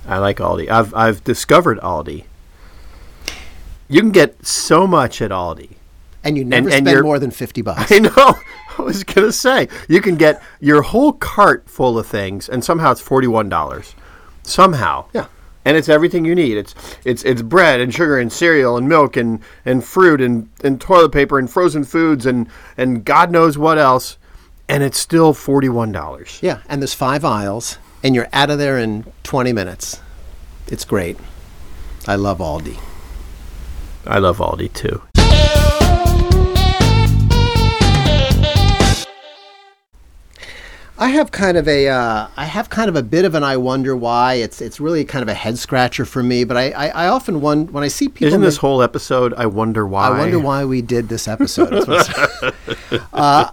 I 0.04 0.18
like 0.18 0.38
Aldi. 0.38 0.68
I've 0.68 0.92
I've 0.92 1.22
discovered 1.22 1.78
Aldi. 1.78 2.24
You 3.86 4.00
can 4.00 4.10
get 4.10 4.44
so 4.44 4.84
much 4.84 5.22
at 5.22 5.30
Aldi. 5.30 5.76
And 6.24 6.36
you 6.36 6.44
never 6.44 6.70
and 6.70 6.72
spend 6.72 6.88
you're- 6.88 7.02
more 7.02 7.20
than 7.20 7.30
50 7.30 7.62
bucks. 7.62 7.92
I 7.92 8.00
know. 8.00 8.34
I 8.80 8.84
was 8.92 9.04
gonna 9.04 9.32
say 9.32 9.68
you 9.88 10.00
can 10.00 10.16
get 10.16 10.42
your 10.60 10.82
whole 10.82 11.12
cart 11.12 11.68
full 11.68 11.98
of 11.98 12.06
things, 12.06 12.48
and 12.48 12.64
somehow 12.64 12.92
it's 12.92 13.00
forty-one 13.00 13.48
dollars. 13.48 13.94
Somehow, 14.42 15.04
Yeah. 15.12 15.26
and 15.64 15.76
it's 15.76 15.88
everything 15.88 16.24
you 16.24 16.34
need. 16.34 16.56
It's 16.56 16.74
it's 17.04 17.22
it's 17.24 17.42
bread 17.42 17.80
and 17.80 17.92
sugar 17.94 18.18
and 18.18 18.32
cereal 18.32 18.76
and 18.76 18.88
milk 18.88 19.16
and, 19.16 19.40
and 19.64 19.84
fruit 19.84 20.20
and, 20.20 20.48
and 20.64 20.80
toilet 20.80 21.12
paper 21.12 21.38
and 21.38 21.48
frozen 21.50 21.84
foods 21.84 22.26
and 22.26 22.48
and 22.76 23.04
God 23.04 23.30
knows 23.30 23.58
what 23.58 23.78
else, 23.78 24.16
and 24.68 24.82
it's 24.82 24.98
still 24.98 25.34
forty-one 25.34 25.92
dollars. 25.92 26.38
Yeah, 26.42 26.60
and 26.68 26.80
there's 26.80 26.94
five 26.94 27.24
aisles, 27.24 27.78
and 28.02 28.14
you're 28.14 28.28
out 28.32 28.50
of 28.50 28.58
there 28.58 28.78
in 28.78 29.04
20 29.24 29.52
minutes. 29.52 30.00
It's 30.68 30.84
great. 30.84 31.18
I 32.08 32.16
love 32.16 32.38
Aldi. 32.38 32.78
I 34.06 34.18
love 34.18 34.38
Aldi 34.38 34.72
too. 34.72 35.02
I 41.00 41.08
have 41.08 41.32
kind 41.32 41.56
of 41.56 41.66
a, 41.66 41.88
uh, 41.88 42.28
I 42.36 42.44
have 42.44 42.68
kind 42.68 42.90
of 42.90 42.94
a 42.94 43.02
bit 43.02 43.24
of 43.24 43.34
an 43.34 43.42
I 43.42 43.56
wonder 43.56 43.96
why. 43.96 44.34
It's 44.34 44.60
it's 44.60 44.78
really 44.78 45.02
kind 45.04 45.22
of 45.22 45.28
a 45.28 45.34
head 45.34 45.58
scratcher 45.58 46.04
for 46.04 46.22
me. 46.22 46.44
But 46.44 46.58
I, 46.58 46.70
I, 46.72 46.88
I 46.88 47.08
often 47.08 47.40
wonder 47.40 47.72
when 47.72 47.82
I 47.82 47.88
see 47.88 48.08
people. 48.10 48.28
Isn't 48.28 48.42
this 48.42 48.56
make- 48.56 48.60
whole 48.60 48.82
episode? 48.82 49.32
I 49.34 49.46
wonder 49.46 49.86
why. 49.86 50.08
I 50.08 50.18
wonder 50.18 50.38
why 50.38 50.66
we 50.66 50.82
did 50.82 51.08
this 51.08 51.26
episode. 51.26 51.70
That's 51.70 51.88
what 51.88 52.54
it's- 52.92 53.02
uh, 53.14 53.50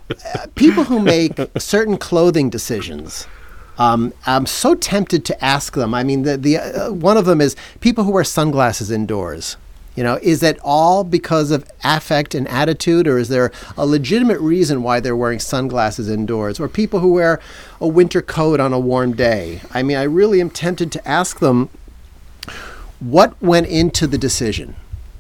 people 0.56 0.84
who 0.84 1.00
make 1.00 1.40
certain 1.58 1.98
clothing 1.98 2.50
decisions. 2.50 3.26
Um, 3.78 4.14
I'm 4.26 4.46
so 4.46 4.76
tempted 4.76 5.24
to 5.26 5.46
ask 5.46 5.74
them. 5.74 5.94
I 5.94 6.04
mean, 6.04 6.24
the 6.24 6.36
the 6.36 6.58
uh, 6.58 6.92
one 6.92 7.16
of 7.16 7.26
them 7.26 7.40
is 7.40 7.56
people 7.80 8.04
who 8.04 8.12
wear 8.12 8.26
sunglasses 8.26 8.92
indoors. 8.92 9.56
You 9.98 10.04
know, 10.04 10.20
is 10.22 10.42
that 10.42 10.60
all 10.64 11.04
because 11.04 11.50
of 11.50 11.68
affect 11.84 12.36
and 12.36 12.48
attitude, 12.48 13.08
or 13.08 13.18
is 13.18 13.30
there 13.30 13.52
a 13.76 13.84
legitimate 13.84 14.40
reason 14.40 14.84
why 14.84 15.00
they're 15.00 15.16
wearing 15.16 15.40
sunglasses 15.40 16.08
indoors? 16.08 16.60
Or 16.60 16.70
people 16.70 17.00
who 17.00 17.14
wear 17.14 17.42
a 17.82 17.88
winter 17.88 18.22
coat 18.22 18.60
on 18.60 18.74
a 18.74 18.80
warm 18.80 19.16
day? 19.16 19.60
I 19.74 19.82
mean, 19.82 19.98
I 19.98 20.04
really 20.04 20.40
am 20.40 20.52
tempted 20.52 20.92
to 20.92 21.08
ask 21.08 21.40
them 21.40 21.70
what 23.00 23.42
went 23.42 23.66
into 23.66 24.06
the 24.06 24.20
decision. 24.20 24.76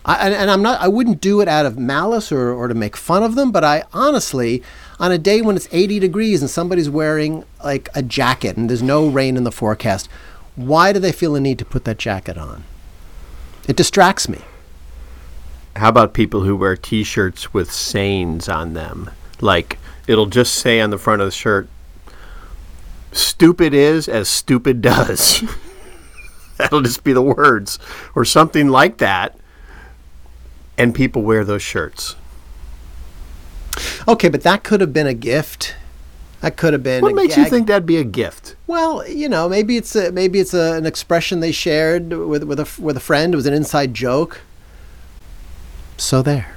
I, 0.06 0.30
and, 0.30 0.52
I'm 0.52 0.62
not. 0.62 0.80
I 0.80 0.88
wouldn't 0.88 1.22
do 1.22 1.42
it 1.42 1.48
out 1.48 1.66
of 1.66 1.80
malice 1.80 2.32
or, 2.32 2.52
or 2.52 2.68
to 2.68 2.76
make 2.76 2.96
fun 2.96 3.24
of 3.24 3.34
them. 3.34 3.52
But 3.52 3.64
I 3.64 3.84
honestly, 3.94 4.62
on 5.00 5.12
a 5.12 5.18
day 5.18 5.42
when 5.42 5.56
it's 5.56 5.68
80 5.72 5.98
degrees 5.98 6.42
and 6.42 6.52
somebody's 6.52 6.90
wearing 6.90 7.46
like 7.64 7.90
a 7.96 8.04
jacket 8.04 8.58
and 8.58 8.70
there's 8.70 8.84
no 8.84 9.08
rain 9.08 9.38
in 9.38 9.44
the 9.44 9.52
forecast, 9.52 10.08
why 10.56 10.94
do 10.94 11.00
they 11.00 11.12
feel 11.12 11.36
a 11.36 11.40
need 11.40 11.58
to 11.58 11.66
put 11.66 11.84
that 11.86 11.98
jacket 11.98 12.38
on? 12.38 12.64
It 13.68 13.76
distracts 13.76 14.30
me. 14.30 14.42
How 15.78 15.90
about 15.90 16.14
people 16.14 16.42
who 16.42 16.56
wear 16.56 16.76
T-shirts 16.76 17.54
with 17.54 17.72
sayings 17.72 18.50
on 18.50 18.74
them? 18.74 19.12
Like 19.42 19.78
it'll 20.08 20.26
just 20.26 20.56
say 20.56 20.82
on 20.82 20.90
the 20.90 20.98
front 20.98 21.22
of 21.22 21.28
the 21.28 21.32
shirt, 21.32 21.70
"Stupid 23.12 23.74
is 23.74 24.08
as 24.10 24.28
stupid 24.28 24.82
does." 24.82 25.44
That'll 26.58 26.82
just 26.82 27.04
be 27.04 27.14
the 27.14 27.22
words, 27.22 27.78
or 28.16 28.26
something 28.26 28.70
like 28.70 28.98
that. 28.98 29.38
And 30.80 30.96
people 30.96 31.22
wear 31.22 31.44
those 31.44 31.62
shirts. 31.62 32.16
Okay, 34.08 34.30
but 34.30 34.42
that 34.42 34.64
could 34.64 34.82
have 34.82 34.94
been 34.94 35.06
a 35.06 35.14
gift. 35.14 35.76
That 36.42 36.58
could 36.58 36.74
have 36.74 36.84
been. 36.84 37.04
What 37.04 37.16
makes 37.16 37.38
you 37.38 37.46
think 37.46 37.68
that'd 37.68 37.86
be 37.86 37.98
a 37.98 38.04
gift? 38.04 38.56
Well, 38.66 39.08
you 39.08 39.30
know, 39.30 39.48
maybe 39.50 39.78
it's 39.78 39.96
a, 39.96 40.12
maybe 40.12 40.40
it's 40.40 40.54
a, 40.54 40.74
an 40.74 40.86
expression 40.86 41.40
they 41.40 41.52
shared 41.52 42.12
with 42.12 42.44
with 42.44 42.60
a 42.60 42.82
with 42.82 42.98
a 42.98 43.00
friend. 43.00 43.34
It 43.34 43.38
was 43.38 43.46
an 43.46 43.54
inside 43.54 43.94
joke. 43.94 44.42
So 45.98 46.22
there. 46.22 46.54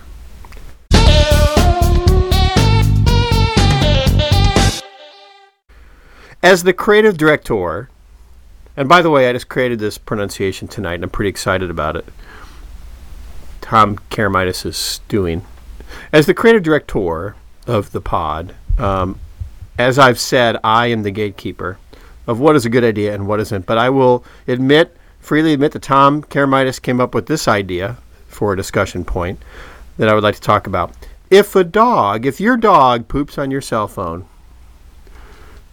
As 6.42 6.62
the 6.62 6.72
creative 6.72 7.16
director, 7.16 7.90
and 8.76 8.88
by 8.88 9.02
the 9.02 9.10
way, 9.10 9.28
I 9.28 9.32
just 9.32 9.48
created 9.48 9.78
this 9.78 9.98
pronunciation 9.98 10.68
tonight, 10.68 10.94
and 10.94 11.04
I'm 11.04 11.10
pretty 11.10 11.28
excited 11.28 11.70
about 11.70 11.96
it. 11.96 12.04
Tom 13.60 13.98
Karamitis 14.10 14.64
is 14.64 15.00
doing. 15.08 15.44
As 16.12 16.26
the 16.26 16.34
creative 16.34 16.62
director 16.62 17.34
of 17.66 17.92
the 17.92 18.00
pod, 18.00 18.54
um, 18.78 19.18
as 19.78 19.98
I've 19.98 20.18
said, 20.18 20.56
I 20.62 20.86
am 20.86 21.02
the 21.02 21.10
gatekeeper 21.10 21.78
of 22.26 22.40
what 22.40 22.56
is 22.56 22.64
a 22.64 22.70
good 22.70 22.84
idea 22.84 23.14
and 23.14 23.26
what 23.26 23.40
isn't. 23.40 23.66
But 23.66 23.78
I 23.78 23.90
will 23.90 24.24
admit, 24.46 24.96
freely 25.18 25.52
admit 25.52 25.72
that 25.72 25.82
Tom 25.82 26.22
Karamitis 26.22 26.80
came 26.80 27.00
up 27.00 27.14
with 27.14 27.26
this 27.26 27.48
idea 27.48 27.98
for 28.30 28.52
a 28.52 28.56
discussion 28.56 29.04
point 29.04 29.40
that 29.98 30.08
I 30.08 30.14
would 30.14 30.22
like 30.22 30.36
to 30.36 30.40
talk 30.40 30.66
about. 30.66 30.94
If 31.30 31.54
a 31.54 31.64
dog, 31.64 32.26
if 32.26 32.40
your 32.40 32.56
dog 32.56 33.06
poops 33.06 33.38
on 33.38 33.50
your 33.50 33.60
cell 33.60 33.86
phone, 33.86 34.26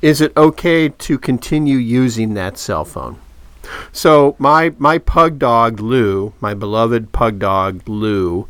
is 0.02 0.22
it 0.22 0.36
okay 0.38 0.89
to 0.89 1.17
continue 1.17 1.78
using 1.78 2.34
that 2.34 2.58
cell 2.58 2.86
phone? 2.86 3.20
So 3.91 4.36
my 4.39 4.74
my 4.78 4.98
pug 4.98 5.39
dog 5.39 5.80
Lou, 5.80 6.34
my 6.39 6.54
beloved 6.54 7.12
pug 7.12 7.39
dog 7.39 7.88
Lou, 7.88 8.48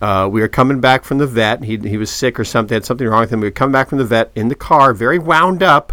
uh, 0.00 0.28
we 0.30 0.40
were 0.40 0.48
coming 0.48 0.80
back 0.80 1.04
from 1.04 1.18
the 1.18 1.26
vet. 1.26 1.62
He 1.62 1.76
he 1.76 1.96
was 1.96 2.10
sick 2.10 2.38
or 2.38 2.44
something, 2.44 2.74
had 2.74 2.84
something 2.84 3.06
wrong 3.06 3.20
with 3.20 3.32
him. 3.32 3.40
We 3.40 3.46
were 3.46 3.52
coming 3.52 3.72
back 3.72 3.88
from 3.88 3.98
the 3.98 4.04
vet 4.04 4.30
in 4.34 4.48
the 4.48 4.54
car, 4.54 4.92
very 4.92 5.18
wound 5.18 5.62
up, 5.62 5.92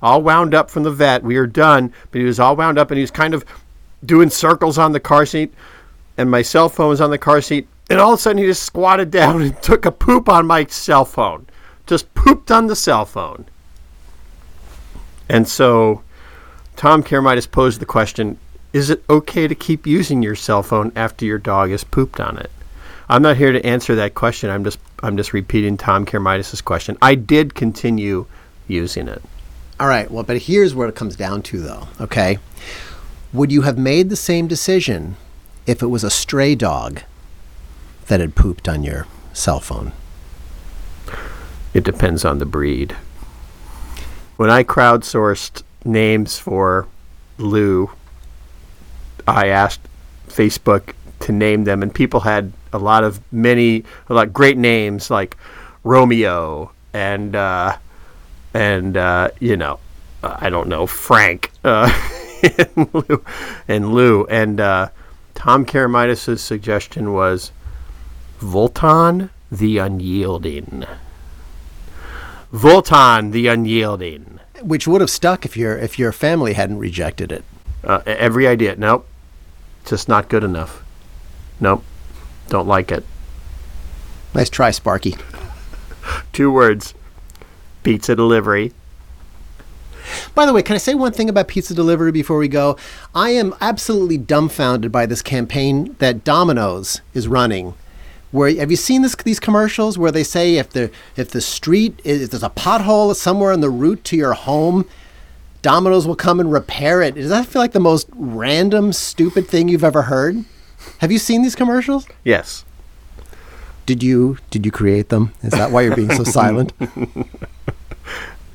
all 0.00 0.22
wound 0.22 0.54
up 0.54 0.70
from 0.70 0.82
the 0.82 0.90
vet. 0.90 1.22
We 1.22 1.36
were 1.36 1.46
done, 1.46 1.92
but 2.10 2.20
he 2.20 2.24
was 2.24 2.40
all 2.40 2.56
wound 2.56 2.78
up 2.78 2.90
and 2.90 2.98
he 2.98 3.02
was 3.02 3.10
kind 3.10 3.34
of 3.34 3.44
doing 4.04 4.30
circles 4.30 4.78
on 4.78 4.92
the 4.92 5.00
car 5.00 5.26
seat, 5.26 5.52
and 6.20 6.30
my 6.30 6.42
cell 6.42 6.68
phone 6.68 6.90
was 6.90 7.00
on 7.00 7.10
the 7.10 7.16
car 7.16 7.40
seat. 7.40 7.66
And 7.88 7.98
all 7.98 8.12
of 8.12 8.18
a 8.18 8.22
sudden, 8.22 8.38
he 8.38 8.44
just 8.44 8.62
squatted 8.62 9.10
down 9.20 9.40
and 9.40 9.62
took 9.62 9.86
a 9.86 9.90
poop 9.90 10.28
on 10.28 10.46
my 10.46 10.66
cell 10.66 11.06
phone. 11.06 11.46
Just 11.86 12.12
pooped 12.14 12.50
on 12.50 12.66
the 12.66 12.76
cell 12.76 13.06
phone. 13.06 13.46
And 15.28 15.48
so 15.48 16.02
Tom 16.76 17.02
Karamitis 17.02 17.50
posed 17.50 17.80
the 17.80 17.86
question 17.86 18.38
Is 18.72 18.90
it 18.90 19.02
okay 19.08 19.48
to 19.48 19.54
keep 19.54 19.86
using 19.86 20.22
your 20.22 20.34
cell 20.34 20.62
phone 20.62 20.92
after 20.94 21.24
your 21.24 21.38
dog 21.38 21.70
has 21.70 21.84
pooped 21.84 22.20
on 22.20 22.36
it? 22.36 22.50
I'm 23.08 23.22
not 23.22 23.38
here 23.38 23.50
to 23.50 23.66
answer 23.66 23.94
that 23.96 24.14
question. 24.14 24.50
I'm 24.50 24.62
just 24.62 24.78
I'm 25.02 25.16
just 25.16 25.32
repeating 25.32 25.78
Tom 25.78 26.04
Karamitis' 26.04 26.62
question. 26.62 26.98
I 27.00 27.14
did 27.14 27.54
continue 27.54 28.26
using 28.68 29.08
it. 29.08 29.22
All 29.80 29.88
right. 29.88 30.10
Well, 30.10 30.22
but 30.22 30.36
here's 30.42 30.74
where 30.74 30.88
it 30.88 30.94
comes 30.94 31.16
down 31.16 31.42
to, 31.44 31.60
though. 31.60 31.88
Okay. 31.98 32.38
Would 33.32 33.50
you 33.50 33.62
have 33.62 33.78
made 33.78 34.10
the 34.10 34.16
same 34.16 34.46
decision 34.46 35.16
if 35.66 35.82
it 35.82 35.86
was 35.86 36.04
a 36.04 36.10
stray 36.10 36.54
dog 36.54 37.02
that 38.08 38.20
had 38.20 38.34
pooped 38.34 38.68
on 38.68 38.82
your 38.82 39.06
cell 39.32 39.60
phone? 39.60 39.92
It 41.72 41.84
depends 41.84 42.24
on 42.24 42.38
the 42.38 42.46
breed. 42.46 42.96
When 44.36 44.50
I 44.50 44.64
crowdsourced 44.64 45.62
names 45.84 46.38
for 46.38 46.88
Lou, 47.38 47.90
I 49.26 49.48
asked 49.48 49.86
Facebook 50.28 50.94
to 51.20 51.32
name 51.32 51.64
them, 51.64 51.82
and 51.82 51.94
people 51.94 52.20
had 52.20 52.52
a 52.72 52.78
lot 52.78 53.04
of 53.04 53.20
many, 53.32 53.84
a 54.08 54.14
lot 54.14 54.32
great 54.32 54.56
names 54.56 55.10
like 55.10 55.36
Romeo 55.84 56.72
and 56.92 57.36
uh, 57.36 57.76
and 58.54 58.96
uh, 58.96 59.30
you 59.38 59.56
know, 59.56 59.78
I 60.22 60.50
don't 60.50 60.68
know 60.68 60.86
Frank 60.86 61.52
uh, 61.64 61.90
and 62.76 62.94
Lou 62.94 63.24
and 63.68 63.94
Lou 63.94 64.24
and 64.26 64.60
uh, 64.60 64.88
Tom 65.40 65.64
Karamitis' 65.64 66.38
suggestion 66.38 67.14
was 67.14 67.50
Voltan 68.42 69.30
the 69.50 69.78
Unyielding. 69.78 70.84
Voltan 72.52 73.32
the 73.32 73.46
Unyielding. 73.46 74.38
Which 74.60 74.86
would 74.86 75.00
have 75.00 75.08
stuck 75.08 75.46
if 75.46 75.56
your 75.56 75.78
if 75.78 75.98
your 75.98 76.12
family 76.12 76.52
hadn't 76.52 76.76
rejected 76.76 77.32
it. 77.32 77.42
Uh, 77.82 78.02
every 78.04 78.46
idea. 78.46 78.76
Nope. 78.76 79.08
Just 79.86 80.10
not 80.10 80.28
good 80.28 80.44
enough. 80.44 80.84
Nope. 81.58 81.84
Don't 82.50 82.68
like 82.68 82.92
it. 82.92 83.06
Nice 84.34 84.50
try, 84.50 84.70
Sparky. 84.70 85.16
Two 86.34 86.52
words. 86.52 86.92
Pizza 87.82 88.14
delivery. 88.14 88.74
By 90.34 90.46
the 90.46 90.52
way, 90.52 90.62
can 90.62 90.74
I 90.74 90.78
say 90.78 90.94
one 90.94 91.12
thing 91.12 91.28
about 91.28 91.48
pizza 91.48 91.74
delivery 91.74 92.12
before 92.12 92.38
we 92.38 92.48
go? 92.48 92.76
I 93.14 93.30
am 93.30 93.54
absolutely 93.60 94.18
dumbfounded 94.18 94.90
by 94.92 95.06
this 95.06 95.22
campaign 95.22 95.96
that 95.98 96.24
Domino's 96.24 97.00
is 97.14 97.28
running. 97.28 97.74
Where 98.30 98.54
have 98.56 98.70
you 98.70 98.76
seen 98.76 99.02
this 99.02 99.16
these 99.16 99.40
commercials 99.40 99.98
where 99.98 100.12
they 100.12 100.22
say 100.22 100.56
if 100.56 100.70
the 100.70 100.90
if 101.16 101.30
the 101.30 101.40
street 101.40 102.00
is 102.04 102.22
if 102.22 102.30
there's 102.30 102.44
a 102.44 102.50
pothole 102.50 103.14
somewhere 103.16 103.52
on 103.52 103.60
the 103.60 103.70
route 103.70 104.04
to 104.04 104.16
your 104.16 104.34
home, 104.34 104.88
Domino's 105.62 106.06
will 106.06 106.16
come 106.16 106.38
and 106.40 106.52
repair 106.52 107.02
it. 107.02 107.16
Does 107.16 107.28
that 107.30 107.46
feel 107.46 107.60
like 107.60 107.72
the 107.72 107.80
most 107.80 108.08
random, 108.12 108.92
stupid 108.92 109.48
thing 109.48 109.68
you've 109.68 109.84
ever 109.84 110.02
heard? 110.02 110.44
Have 110.98 111.10
you 111.10 111.18
seen 111.18 111.42
these 111.42 111.56
commercials? 111.56 112.06
Yes. 112.24 112.64
Did 113.84 114.02
you 114.02 114.38
did 114.50 114.64
you 114.64 114.70
create 114.70 115.08
them? 115.08 115.32
Is 115.42 115.52
that 115.52 115.72
why 115.72 115.82
you're 115.82 115.96
being 115.96 116.12
so 116.12 116.22
silent? 116.38 116.72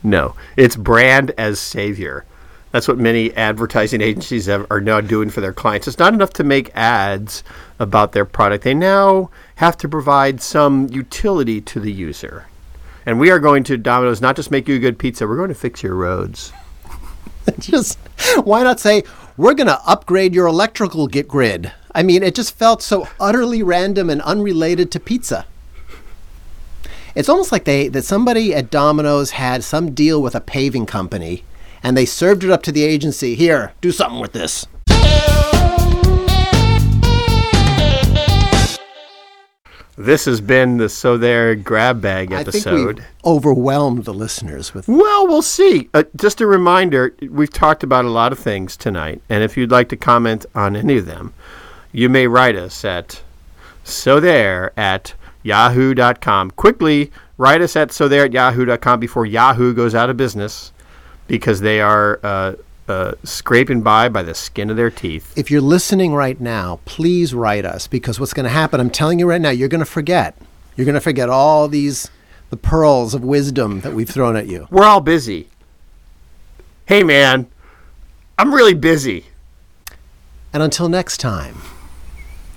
No. 0.05 0.35
It's 0.55 0.75
brand 0.75 1.31
as 1.35 1.59
savior. 1.59 2.25
That's 2.71 2.87
what 2.87 2.99
many 2.99 3.33
advertising 3.33 4.01
agencies 4.01 4.45
have, 4.45 4.67
are 4.69 4.79
now 4.81 5.01
doing 5.01 5.29
for 5.31 5.41
their 5.41 5.53
clients. 5.53 5.87
It's 5.87 5.97
not 5.97 6.13
enough 6.13 6.31
to 6.33 6.43
make 6.43 6.75
ads 6.75 7.43
about 7.79 8.11
their 8.11 8.25
product. 8.25 8.63
They 8.63 8.73
now 8.75 9.31
have 9.55 9.77
to 9.77 9.89
provide 9.89 10.41
some 10.41 10.87
utility 10.89 11.59
to 11.61 11.79
the 11.79 11.91
user. 11.91 12.45
And 13.05 13.19
we 13.19 13.31
are 13.31 13.39
going 13.39 13.63
to 13.63 13.77
Domino's 13.77 14.21
not 14.21 14.35
just 14.35 14.51
make 14.51 14.67
you 14.67 14.75
a 14.75 14.79
good 14.79 14.99
pizza, 14.99 15.27
we're 15.27 15.37
going 15.37 15.49
to 15.49 15.55
fix 15.55 15.81
your 15.81 15.95
roads. 15.95 16.53
just 17.59 17.97
why 18.43 18.61
not 18.61 18.79
say 18.79 19.03
we're 19.37 19.53
going 19.53 19.67
to 19.67 19.81
upgrade 19.87 20.35
your 20.35 20.45
electrical 20.45 21.07
grid? 21.07 21.71
I 21.95 22.03
mean, 22.03 22.21
it 22.21 22.35
just 22.35 22.55
felt 22.55 22.83
so 22.83 23.07
utterly 23.19 23.63
random 23.63 24.09
and 24.09 24.21
unrelated 24.21 24.91
to 24.91 24.99
pizza. 24.99 25.45
It's 27.15 27.30
almost 27.30 27.54
like 27.54 27.63
they 27.63 27.88
that 27.88 28.04
somebody 28.04 28.54
at 28.54 28.69
Domino's 28.69 29.32
had 29.32 29.63
some 29.63 29.93
deal 29.93 30.21
with 30.21 30.36
a 30.36 30.41
paving 30.41 30.86
company 30.86 31.45
and 31.82 31.95
they 31.95 32.06
served 32.06 32.43
it 32.43 32.49
up 32.49 32.62
to 32.63 32.73
the 32.73 32.84
agency. 32.84 33.36
Here, 33.36 33.71
do 33.80 33.93
something 33.93 34.19
with 34.19 34.34
this. 34.34 34.67
This 39.97 40.25
has 40.25 40.41
been 40.41 40.75
the 40.75 40.89
So 40.89 41.17
There 41.17 41.56
Grab 41.56 42.01
Bag 42.01 42.34
I 42.34 42.43
think 42.43 42.47
episode. 42.49 42.97
we've 42.97 43.06
overwhelmed 43.23 44.04
the 44.04 44.13
listeners 44.13 44.73
with 44.73 44.89
Well, 44.89 45.25
we'll 45.25 45.41
see. 45.41 45.88
Uh, 45.93 46.04
just 46.17 46.41
a 46.41 46.45
reminder 46.45 47.15
we've 47.30 47.54
talked 47.54 47.82
about 47.82 48.04
a 48.04 48.10
lot 48.10 48.34
of 48.34 48.39
things 48.39 48.75
tonight, 48.75 49.21
and 49.30 49.41
if 49.41 49.56
you'd 49.56 49.71
like 49.71 49.88
to 49.89 49.95
comment 49.95 50.45
on 50.54 50.75
any 50.75 50.97
of 50.97 51.06
them, 51.06 51.34
you 51.93 52.10
may 52.10 52.28
write 52.28 52.58
us 52.58 52.84
at 52.84 53.21
so 53.86 54.19
there 54.19 54.73
at 54.78 55.13
yahoo.com. 55.45 56.51
Quickly 56.51 57.12
write 57.38 57.62
us 57.62 57.75
at 57.75 57.91
so 57.91 58.08
there 58.08 58.25
at 58.25 58.34
yahoo.com 58.34 58.99
before 58.99 59.25
Yahoo 59.25 59.73
goes 59.73 59.93
out 59.93 60.10
of 60.10 60.17
business 60.17 60.73
because 61.27 61.62
they 61.62 61.79
are 61.79 62.19
uh, 62.23 62.53
uh, 62.88 63.13
scraping 63.23 63.81
by 63.81 64.10
by 64.10 64.23
the 64.23 64.34
skin 64.34 64.69
of 64.69 64.75
their 64.75 64.89
teeth. 64.89 65.38
if 65.38 65.49
you're 65.49 65.62
listening 65.62 66.13
right 66.13 66.39
now, 66.39 66.79
please 66.86 67.34
write 67.34 67.65
us 67.65 67.88
because 67.88 68.19
what's 68.19 68.34
going 68.34 68.43
to 68.45 68.49
happen, 68.49 68.79
I'm 68.79 68.89
telling 68.89 69.19
you 69.19 69.27
right 69.27 69.41
now, 69.41 69.49
you're 69.49 69.69
going 69.69 69.79
to 69.79 69.86
forget. 69.86 70.38
You're 70.75 70.86
going 70.86 70.95
to 70.95 71.01
forget 71.01 71.29
all 71.29 71.67
these 71.67 72.10
the 72.49 72.58
pearls 72.58 73.13
of 73.13 73.23
wisdom 73.23 73.81
that 73.81 73.93
we've 73.93 74.10
thrown 74.10 74.36
at 74.36 74.47
you. 74.47 74.67
We're 74.69 74.86
all 74.86 75.01
busy. 75.01 75.49
Hey, 76.86 77.03
man, 77.03 77.47
I'm 78.38 78.53
really 78.53 78.75
busy. 78.75 79.25
And 80.53 80.62
until 80.62 80.88
next 80.88 81.17
time, 81.17 81.55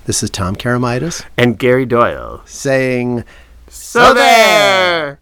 this 0.09 0.23
is 0.23 0.31
Tom 0.31 0.57
Karamitis 0.57 1.23
And 1.37 1.59
Gary 1.59 1.85
Doyle. 1.85 2.40
saying 2.47 3.25
So 3.68 4.14
there! 4.14 5.21